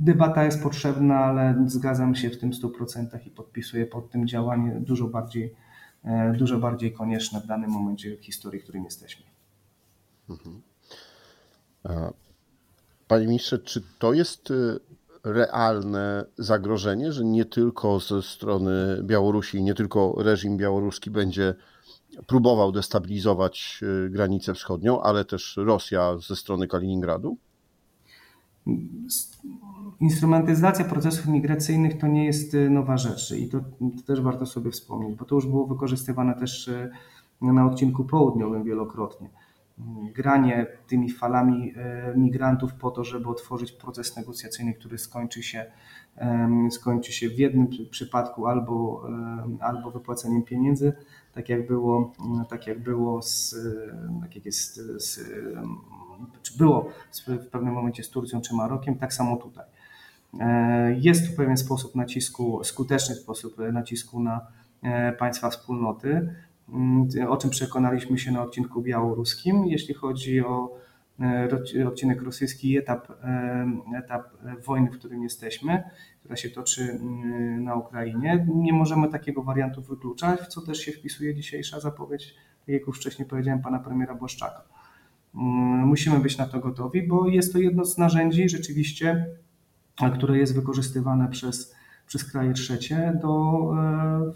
debata 0.00 0.44
jest 0.44 0.62
potrzebna, 0.62 1.18
ale 1.18 1.64
zgadzam 1.66 2.14
się 2.14 2.30
w 2.30 2.38
tym 2.38 2.50
100% 2.50 3.26
i 3.26 3.30
podpisuję 3.30 3.86
pod 3.86 4.10
tym 4.10 4.26
działanie 4.26 4.80
dużo 4.80 5.08
bardziej, 5.08 5.54
e, 6.04 6.32
dużo 6.32 6.58
bardziej 6.58 6.92
konieczne 6.92 7.40
w 7.40 7.46
danym 7.46 7.70
momencie 7.70 8.16
w 8.16 8.24
historii, 8.24 8.60
w 8.60 8.62
którym 8.62 8.84
jesteśmy. 8.84 9.24
Mhm. 10.30 10.62
Panie 13.08 13.26
ministrze, 13.26 13.58
czy 13.58 13.82
to 13.98 14.12
jest 14.12 14.52
realne 15.24 16.24
zagrożenie, 16.38 17.12
że 17.12 17.24
nie 17.24 17.44
tylko 17.44 18.00
ze 18.00 18.22
strony 18.22 18.72
Białorusi, 19.02 19.62
nie 19.62 19.74
tylko 19.74 20.14
reżim 20.18 20.56
białoruski 20.56 21.10
będzie 21.10 21.54
próbował 22.26 22.72
destabilizować 22.72 23.80
y, 24.06 24.10
granicę 24.10 24.54
wschodnią, 24.54 25.02
ale 25.02 25.24
też 25.24 25.56
Rosja 25.56 26.18
ze 26.18 26.36
strony 26.36 26.68
Kaliningradu? 26.68 27.36
Instrumentyzacja 30.00 30.84
procesów 30.84 31.26
migracyjnych 31.26 31.98
to 31.98 32.06
nie 32.06 32.24
jest 32.24 32.54
y, 32.54 32.70
nowa 32.70 32.96
rzecz 32.96 33.32
i 33.32 33.48
to, 33.48 33.60
to, 33.60 34.02
też 34.06 34.20
warto 34.20 34.46
sobie 34.46 34.70
wspomnieć, 34.70 35.16
bo 35.16 35.24
to 35.24 35.34
już 35.34 35.46
było 35.46 35.66
wykorzystywane 35.66 36.34
też 36.34 36.68
y, 36.68 36.90
na 37.42 37.66
odcinku 37.66 38.04
południowym 38.04 38.64
wielokrotnie 38.64 39.30
granie 40.14 40.66
tymi 40.86 41.10
falami 41.10 41.74
e, 41.76 42.14
migrantów 42.16 42.74
po 42.74 42.90
to, 42.90 43.04
żeby 43.04 43.28
otworzyć 43.28 43.72
proces 43.72 44.16
negocjacyjny, 44.16 44.74
który 44.74 44.98
skończy 44.98 45.42
się, 45.42 45.64
skończy 46.70 47.12
się 47.12 47.28
w 47.28 47.38
jednym 47.38 47.68
przypadku 47.90 48.46
albo, 48.46 49.08
albo 49.60 49.90
wypłaceniem 49.90 50.42
pieniędzy, 50.42 50.92
tak 51.32 51.48
jak 51.48 51.66
było, 51.66 52.12
tak 52.48 52.66
jak 52.66 52.82
było 52.82 53.22
z, 53.22 53.54
tak 54.22 54.34
jak 54.34 54.46
jest 54.46 54.74
z, 54.96 55.20
czy 56.42 56.58
było 56.58 56.88
w 57.16 57.46
pewnym 57.46 57.74
momencie 57.74 58.02
z 58.02 58.10
Turcją 58.10 58.40
czy 58.40 58.54
Marokiem, 58.54 58.98
tak 58.98 59.14
samo 59.14 59.36
tutaj. 59.36 59.64
E, 60.40 60.94
jest 60.98 61.30
tu 61.30 61.36
pewien 61.36 61.56
sposób 61.56 61.94
nacisku, 61.94 62.64
skuteczny 62.64 63.14
sposób 63.14 63.56
nacisku 63.72 64.20
na 64.20 64.46
e, 64.82 65.12
państwa 65.12 65.50
wspólnoty. 65.50 66.34
Mm, 66.72 67.08
o 67.28 67.36
czym 67.36 67.50
przekonaliśmy 67.50 68.18
się 68.18 68.32
na 68.32 68.42
odcinku 68.42 68.82
białoruskim. 68.82 69.66
Jeśli 69.66 69.94
chodzi 69.94 70.44
o 70.44 70.76
e, 71.20 71.88
odcinek 71.88 72.22
rosyjski 72.22 72.78
etap, 72.78 73.10
e, 73.10 73.66
etap 73.96 74.22
wojny, 74.66 74.90
w 74.90 74.98
którym 74.98 75.22
jesteśmy, 75.22 75.82
która 76.20 76.36
się 76.36 76.50
toczy 76.50 76.82
mm, 76.82 77.64
na 77.64 77.74
Ukrainie, 77.74 78.46
nie 78.54 78.72
możemy 78.72 79.08
takiego 79.08 79.42
wariantu 79.42 79.82
wykluczać, 79.82 80.40
w 80.40 80.46
co 80.46 80.60
też 80.60 80.78
się 80.78 80.92
wpisuje 80.92 81.34
dzisiejsza 81.34 81.80
zapowiedź, 81.80 82.34
tak 82.60 82.68
jak 82.68 82.86
już 82.86 82.98
wcześniej 82.98 83.28
powiedziałem, 83.28 83.62
pana 83.62 83.78
premiera 83.78 84.14
Błaszczaka. 84.14 84.64
Mm, 85.34 85.86
musimy 85.86 86.18
być 86.20 86.38
na 86.38 86.46
to 86.46 86.60
gotowi, 86.60 87.02
bo 87.02 87.28
jest 87.28 87.52
to 87.52 87.58
jedno 87.58 87.84
z 87.84 87.98
narzędzi 87.98 88.48
rzeczywiście, 88.48 89.26
które 90.14 90.38
jest 90.38 90.54
wykorzystywane 90.54 91.28
przez, 91.28 91.74
przez 92.06 92.24
kraje 92.24 92.52
trzecie 92.52 93.18
do 93.22 93.62
e, 93.78 94.32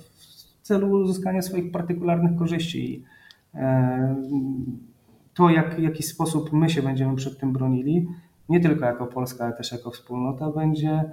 celu 0.67 0.91
uzyskania 0.91 1.43
swoich 1.43 1.73
partykularnych 1.73 2.39
korzyści. 2.39 3.05
E, 3.55 4.17
to, 5.35 5.51
jak, 5.51 5.77
w 5.77 5.83
jaki 5.83 6.03
sposób 6.03 6.53
my 6.53 6.71
się 6.71 6.83
będziemy 6.83 7.17
przed 7.17 7.41
tym 7.41 7.53
bronili, 7.53 8.09
nie 8.49 8.61
tylko 8.61 8.85
jako 8.85 9.07
Polska, 9.07 9.45
ale 9.45 9.53
też 9.53 9.73
jako 9.73 9.91
wspólnota, 9.91 10.51
będzie, 10.51 11.05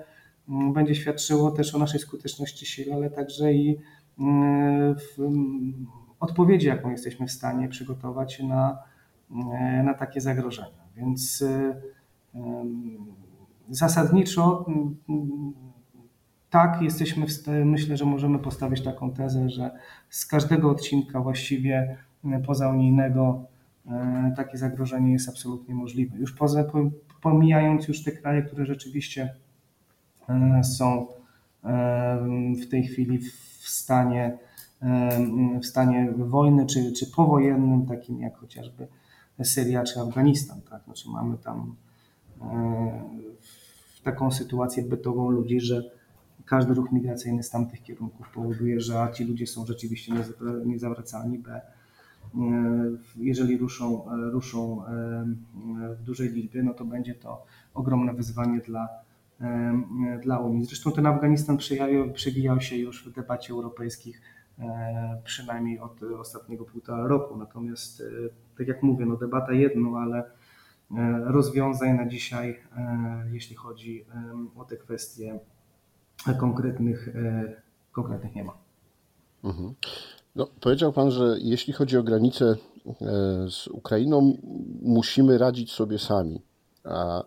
mm, 0.50 0.74
będzie 0.74 0.96
świadczyło 0.96 1.52
też 1.52 1.76
o 1.76 1.78
naszej 1.78 2.00
skuteczności 2.00 2.66
sił, 2.66 2.94
ale 2.94 3.10
także 3.10 3.54
i 3.54 3.78
mm, 4.20 4.96
w 4.96 5.20
mm, 5.20 5.88
odpowiedzi, 6.20 6.68
jaką 6.68 6.90
jesteśmy 6.90 7.28
w 7.28 7.32
stanie 7.32 7.68
przygotować 7.70 8.40
na, 8.40 8.78
na 9.84 9.94
takie 9.94 10.22
zagrożenia. 10.22 10.84
Więc 10.96 11.42
e, 11.42 11.82
zasadniczo 13.70 14.66
tak, 16.54 16.82
jesteśmy, 16.82 17.26
myślę, 17.66 17.98
że 17.98 18.06
możemy 18.06 18.40
postawić 18.40 18.84
taką 18.84 19.12
tezę, 19.12 19.50
że 19.50 19.72
z 20.10 20.26
każdego 20.26 20.70
odcinka 20.70 21.20
właściwie 21.20 21.98
e, 22.26 22.40
pozaunijnego 22.40 23.46
e, 23.88 24.34
takie 24.38 24.58
zagrożenie 24.58 25.14
jest 25.14 25.30
absolutnie 25.30 25.76
możliwe. 25.76 26.18
Już 26.18 26.34
poza, 26.34 26.66
pomijając 27.22 27.88
już 27.88 28.04
te 28.04 28.12
kraje, 28.12 28.42
które 28.42 28.66
rzeczywiście 28.66 29.34
e, 30.30 30.64
są 30.64 31.08
w 32.62 32.70
tej 32.70 32.84
chwili 32.84 33.20
w 33.20 33.70
stanie, 33.70 34.38
w 35.62 35.66
stanie 35.66 36.14
wojny 36.18 36.66
czy, 36.66 36.92
czy 36.92 37.12
powojennym, 37.12 37.86
takim 37.86 38.20
jak 38.20 38.38
chociażby 38.38 38.88
Syria 39.44 39.84
czy 39.84 40.00
Afganistan. 40.00 40.62
Tak? 40.62 40.84
Znaczy 40.84 41.10
mamy 41.10 41.38
tam 41.38 41.76
taką 44.04 44.32
sytuację 44.32 44.84
bytową 44.84 45.30
ludzi, 45.30 45.60
że 45.60 45.84
każdy 46.46 46.74
ruch 46.74 46.92
migracyjny 46.92 47.44
z 47.44 47.50
tamtych 47.50 47.84
kierunków 47.84 48.30
powoduje, 48.30 48.82
że 48.82 49.02
A 49.02 49.12
ci 49.12 49.26
ludzie 49.26 49.48
są 49.48 49.66
rzeczywiście 49.66 50.14
niezawracalni, 50.66 51.40
B 51.40 51.62
jeżeli 53.16 53.58
ruszą, 53.58 54.06
ruszą 54.32 54.84
w 55.98 56.04
dużej 56.04 56.30
liczbie, 56.30 56.64
no 56.64 56.74
to 56.74 56.86
będzie 56.86 57.16
to 57.16 57.46
ogromne 57.74 58.14
wyzwanie 58.14 58.60
dla, 58.60 58.90
dla 60.24 60.40
Unii. 60.40 60.66
Zresztą 60.66 60.92
ten 60.92 61.06
Afganistan 61.06 61.58
przewijał 62.14 62.62
się 62.62 62.78
już 62.78 63.08
w 63.08 63.14
debacie 63.16 63.54
europejskich 63.54 64.22
przynajmniej 65.24 65.80
od 65.80 66.04
ostatniego 66.04 66.66
półtora 66.66 67.08
roku. 67.08 67.38
Natomiast, 67.38 68.04
tak 68.58 68.68
jak 68.68 68.84
mówię, 68.84 69.06
no 69.06 69.18
debata 69.18 69.54
jedno, 69.54 69.98
ale 69.98 70.24
rozwiązań 71.24 71.98
na 71.98 72.08
dzisiaj, 72.08 72.60
jeśli 73.32 73.56
chodzi 73.56 74.06
o 74.56 74.66
te 74.66 74.78
kwestie 74.78 75.40
konkretnych, 76.40 77.10
konkretnych 77.92 78.36
nie 78.36 78.44
ma. 78.44 78.54
Mhm. 79.44 79.74
No, 80.36 80.48
powiedział 80.60 80.94
Pan, 80.94 81.12
że 81.12 81.38
jeśli 81.40 81.74
chodzi 81.74 81.98
o 81.98 82.04
granicę 82.04 82.46
e, 82.46 82.96
z 83.50 83.68
Ukrainą, 83.68 84.38
musimy 84.82 85.38
radzić 85.38 85.72
sobie 85.72 86.00
sami. 86.00 86.42
A 86.84 87.24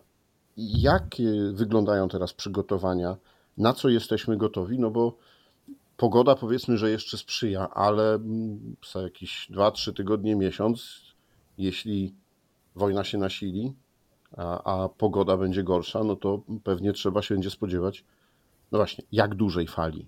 jak 0.57 1.15
wyglądają 1.53 2.09
teraz 2.09 2.33
przygotowania? 2.33 3.17
Na 3.57 3.73
co 3.73 3.89
jesteśmy 3.89 4.37
gotowi? 4.37 4.79
No 4.79 4.91
bo 4.91 5.17
pogoda 5.97 6.35
powiedzmy, 6.35 6.77
że 6.77 6.91
jeszcze 6.91 7.17
sprzyja, 7.17 7.69
ale 7.69 8.13
mm, 8.13 8.75
za 8.93 9.01
jakieś 9.01 9.49
2-3 9.51 9.93
tygodnie, 9.93 10.35
miesiąc, 10.35 11.01
jeśli 11.57 12.13
wojna 12.75 13.03
się 13.03 13.17
nasili, 13.17 13.73
a, 14.37 14.83
a 14.83 14.89
pogoda 14.89 15.37
będzie 15.37 15.63
gorsza, 15.63 16.03
no 16.03 16.15
to 16.15 16.41
pewnie 16.63 16.93
trzeba 16.93 17.21
się 17.21 17.35
będzie 17.35 17.49
spodziewać, 17.49 18.05
no 18.71 18.77
właśnie, 18.77 19.03
jak 19.11 19.35
dużej 19.35 19.67
fali 19.67 20.07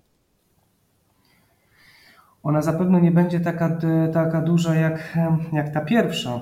ona 2.42 2.62
zapewne 2.62 3.00
nie 3.00 3.12
będzie 3.12 3.40
taka, 3.40 3.78
taka 4.12 4.42
duża 4.42 4.74
jak, 4.74 5.18
jak 5.52 5.74
ta 5.74 5.80
pierwsza. 5.80 6.40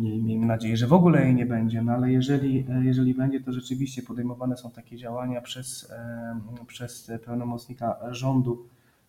Miejmy 0.00 0.46
nadzieję, 0.46 0.76
że 0.76 0.86
w 0.86 0.92
ogóle 0.92 1.24
jej 1.24 1.34
nie 1.34 1.46
będzie, 1.46 1.82
no 1.82 1.92
ale 1.92 2.12
jeżeli, 2.12 2.66
jeżeli 2.82 3.14
będzie, 3.14 3.40
to 3.40 3.52
rzeczywiście 3.52 4.02
podejmowane 4.02 4.56
są 4.56 4.70
takie 4.70 4.96
działania 4.96 5.40
przez, 5.40 5.92
przez 6.66 7.10
pełnomocnika 7.24 7.98
rządu, 8.10 8.66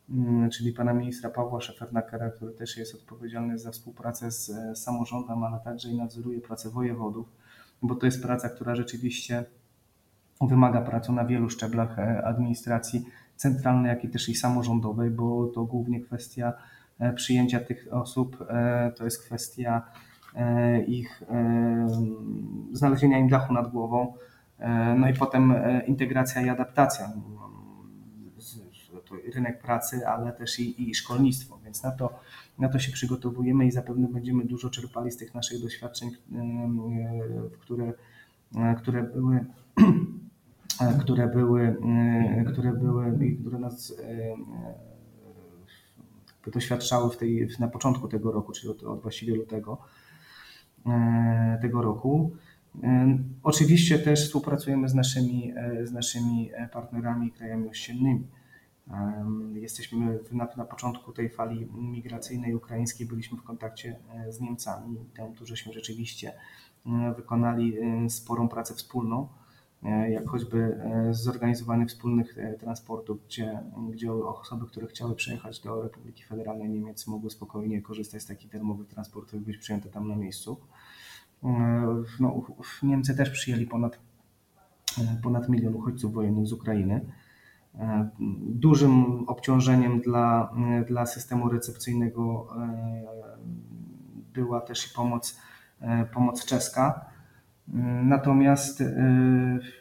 mm, 0.10 0.50
czyli 0.50 0.74
pana 0.74 0.94
ministra 0.94 1.30
Pawła 1.30 1.62
Szefernakera, 1.62 2.30
który 2.30 2.54
też 2.54 2.78
jest 2.78 2.96
odpowiedzialny 2.96 3.58
za 3.58 3.72
współpracę 3.72 4.32
z 4.32 4.52
samorządem, 4.80 5.44
ale 5.44 5.60
także 5.60 5.90
i 5.90 5.98
nadzoruje 5.98 6.42
pracę 6.42 6.70
wojewodów, 6.70 7.30
bo 7.82 7.96
to 7.96 8.06
jest 8.06 8.22
praca, 8.22 8.50
która 8.50 8.76
rzeczywiście 8.76 9.46
wymaga 10.42 10.82
pracy 10.82 11.12
na 11.12 11.26
wielu 11.26 11.50
szczeblach 11.50 12.00
e, 12.00 12.26
administracji 12.26 13.06
centralnej, 13.36 13.90
jak 13.90 14.04
i 14.04 14.10
też 14.10 14.30
i 14.30 14.36
samorządowej, 14.36 15.10
bo 15.10 15.48
to 15.48 15.66
głównie 15.66 16.02
kwestia 16.02 16.54
e, 17.00 17.14
przyjęcia 17.14 17.60
tych 17.60 17.88
osób, 17.92 18.46
e, 18.50 18.92
to 18.98 19.04
jest 19.04 19.26
kwestia 19.26 19.82
ich 20.88 21.24
znalezienia 22.72 23.20
im 23.20 23.30
dachu 23.30 23.54
nad 23.54 23.72
głową, 23.72 24.14
no 24.98 25.10
i 25.10 25.14
potem 25.14 25.54
integracja 25.88 26.42
i 26.42 26.50
adaptacja. 26.50 27.10
To 29.06 29.16
rynek 29.34 29.62
pracy, 29.62 30.08
ale 30.08 30.32
też 30.32 30.60
i, 30.60 30.90
i 30.90 30.96
szkolnictwo, 30.96 31.60
więc 31.66 31.84
na 31.84 31.92
to, 31.92 32.20
na 32.60 32.70
to 32.70 32.80
się 32.80 32.92
przygotowujemy 32.92 33.66
i 33.66 33.72
zapewne 33.72 34.08
będziemy 34.08 34.46
dużo 34.46 34.70
czerpali 34.70 35.12
z 35.12 35.18
tych 35.18 35.36
naszych 35.36 35.62
doświadczeń, 35.62 36.12
które, 37.60 37.94
które 38.78 39.04
były 39.04 39.46
które 41.00 41.28
były, 41.28 41.78
e, 42.38 42.46
które 42.52 42.74
były 42.74 43.26
i 43.26 43.38
które 43.38 43.60
nas 43.60 43.94
e, 46.46 46.52
doświadczały 46.52 47.12
w 47.12 47.18
tej, 47.18 47.48
na 47.60 47.68
początku 47.68 48.08
tego 48.08 48.32
roku, 48.32 48.52
czyli 48.52 48.70
od, 48.70 48.84
od 48.84 49.02
właściwie 49.02 49.36
lutego 49.36 49.78
tego 51.62 51.82
roku. 51.82 52.32
Oczywiście 53.44 54.00
też 54.00 54.26
współpracujemy 54.26 54.90
z 54.90 54.94
naszymi, 54.94 55.54
z 55.84 55.92
naszymi 55.92 56.52
partnerami, 56.74 57.32
krajami 57.32 57.70
ościennymi. 57.70 58.28
Jesteśmy 59.54 60.20
na, 60.32 60.48
na 60.58 60.66
początku 60.66 61.12
tej 61.12 61.30
fali 61.30 61.68
migracyjnej 61.74 62.56
ukraińskiej, 62.56 63.08
byliśmy 63.08 63.38
w 63.38 63.44
kontakcie 63.44 64.00
z 64.30 64.42
Niemcami. 64.42 64.98
Tam 65.16 65.34
tu 65.34 65.46
rzeczywiście 65.74 66.34
wykonali 67.16 67.78
sporą 68.10 68.50
pracę 68.50 68.74
wspólną. 68.74 69.28
E, 69.84 70.12
jak 70.12 70.30
choćby 70.30 70.58
e, 70.84 71.14
zorganizowanie 71.14 71.86
wspólnych 71.86 72.38
e, 72.38 72.54
transportów, 72.54 73.26
gdzie, 73.26 73.60
gdzie 73.92 74.14
osoby, 74.14 74.66
które 74.66 74.88
chciały 74.88 75.16
przejechać 75.16 75.60
do 75.60 75.82
Republiki 75.82 76.24
Federalnej 76.24 76.70
Niemiec 76.70 77.08
mogły 77.08 77.30
spokojnie 77.30 77.82
korzystać 77.82 78.22
z 78.22 78.26
takich 78.26 78.52
darmowych 78.52 78.88
transportów 78.88 79.42
i 79.42 79.46
być 79.46 79.58
przyjęte 79.58 79.90
tam 79.90 80.08
na 80.08 80.16
miejscu. 80.16 80.58
No, 82.20 82.44
Niemcy 82.84 83.16
też 83.18 83.30
przyjęli 83.30 83.68
ponad, 83.68 84.00
ponad 85.24 85.50
milion 85.50 85.76
uchodźców 85.76 86.14
wojennych 86.14 86.48
z 86.48 86.54
Ukrainy. 86.54 87.06
Dużym 88.40 89.24
obciążeniem 89.28 90.02
dla, 90.02 90.54
dla 90.88 91.06
systemu 91.06 91.50
recepcyjnego 91.50 92.48
była 94.34 94.62
też 94.62 94.88
pomoc, 94.88 95.40
pomoc 96.14 96.46
czeska 96.46 97.06
Natomiast, 98.04 98.82
y, 98.82 98.86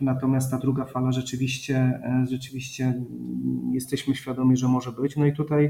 natomiast 0.01 0.51
ta 0.51 0.59
druga 0.59 0.85
fala 0.85 1.13
rzeczywiście, 1.13 2.01
y, 2.23 2.27
rzeczywiście 2.27 2.95
jesteśmy 3.73 4.15
świadomi, 4.15 4.57
że 4.57 4.69
może 4.69 4.93
być. 4.93 5.17
No 5.17 5.27
i 5.27 5.33
tutaj, 5.33 5.65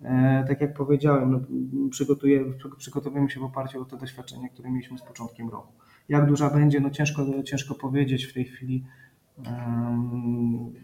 y, 0.00 0.04
tak 0.48 0.60
jak 0.60 0.74
powiedziałem, 0.74 1.30
no, 1.30 1.40
przygotowujemy 2.78 3.30
się 3.30 3.40
w 3.40 3.44
oparciu 3.44 3.82
o 3.82 3.84
te 3.84 3.96
doświadczenia, 3.96 4.48
które 4.48 4.70
mieliśmy 4.70 4.98
z 4.98 5.02
początkiem 5.02 5.48
roku. 5.48 5.72
Jak 6.08 6.26
duża 6.26 6.50
będzie, 6.50 6.80
no 6.80 6.90
ciężko, 6.90 7.42
ciężko 7.42 7.74
powiedzieć 7.74 8.24
w 8.24 8.34
tej 8.34 8.44
chwili, 8.44 8.84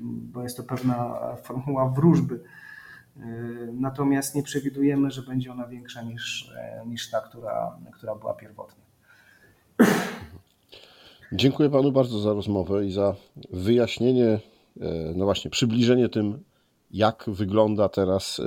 bo 0.05 0.43
jest 0.43 0.57
to 0.57 0.63
pewna 0.63 1.19
formuła 1.43 1.89
wróżby. 1.89 2.41
Natomiast 3.73 4.35
nie 4.35 4.43
przewidujemy, 4.43 5.11
że 5.11 5.23
będzie 5.23 5.53
ona 5.53 5.69
większa 5.69 6.03
niż, 6.03 6.55
niż 6.87 7.11
ta, 7.11 7.21
która, 7.21 7.79
która 7.93 8.15
była 8.15 8.35
pierwotnie. 8.35 8.86
Dziękuję 11.33 11.71
Panu 11.71 11.93
bardzo 11.93 12.19
za 12.19 12.33
rozmowę 12.33 12.87
i 12.87 12.93
za 12.93 13.15
wyjaśnienie, 13.53 14.27
e, 14.27 14.41
no 15.17 15.25
właśnie, 15.25 15.51
przybliżenie 15.51 16.09
tym, 16.09 16.39
jak 16.91 17.25
wygląda 17.29 17.89
teraz 17.89 18.41
e, 18.41 18.45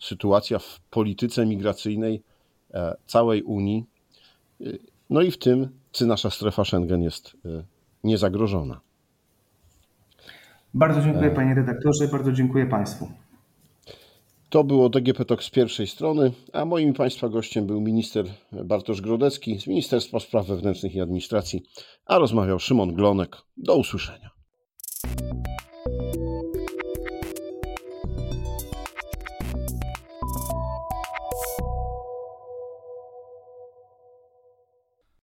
sytuacja 0.00 0.58
w 0.58 0.80
polityce 0.90 1.46
migracyjnej 1.46 2.22
e, 2.74 2.96
całej 3.06 3.42
Unii. 3.42 3.84
No 5.10 5.22
i 5.22 5.30
w 5.30 5.38
tym, 5.38 5.68
czy 5.92 6.06
nasza 6.06 6.30
strefa 6.30 6.64
Schengen 6.64 7.02
jest 7.02 7.36
niezagrożona. 8.04 8.80
Bardzo 10.74 11.02
dziękuję 11.02 11.30
Panie 11.30 11.54
redaktorze, 11.54 12.08
bardzo 12.08 12.32
dziękuję 12.32 12.66
Państwu. 12.66 13.08
To 14.50 14.64
było 14.64 14.88
DGP 14.88 15.24
Talk 15.24 15.42
z 15.42 15.50
pierwszej 15.50 15.86
strony, 15.86 16.32
a 16.52 16.64
moim 16.64 16.94
Państwa 16.94 17.28
gościem 17.28 17.66
był 17.66 17.80
minister 17.80 18.26
Bartosz 18.52 19.00
Grodecki 19.00 19.60
z 19.60 19.66
Ministerstwa 19.66 20.20
Spraw 20.20 20.46
Wewnętrznych 20.46 20.94
i 20.94 21.00
Administracji, 21.00 21.62
a 22.06 22.18
rozmawiał 22.18 22.58
Szymon 22.58 22.94
Glonek. 22.94 23.36
Do 23.56 23.76
usłyszenia. 23.76 24.30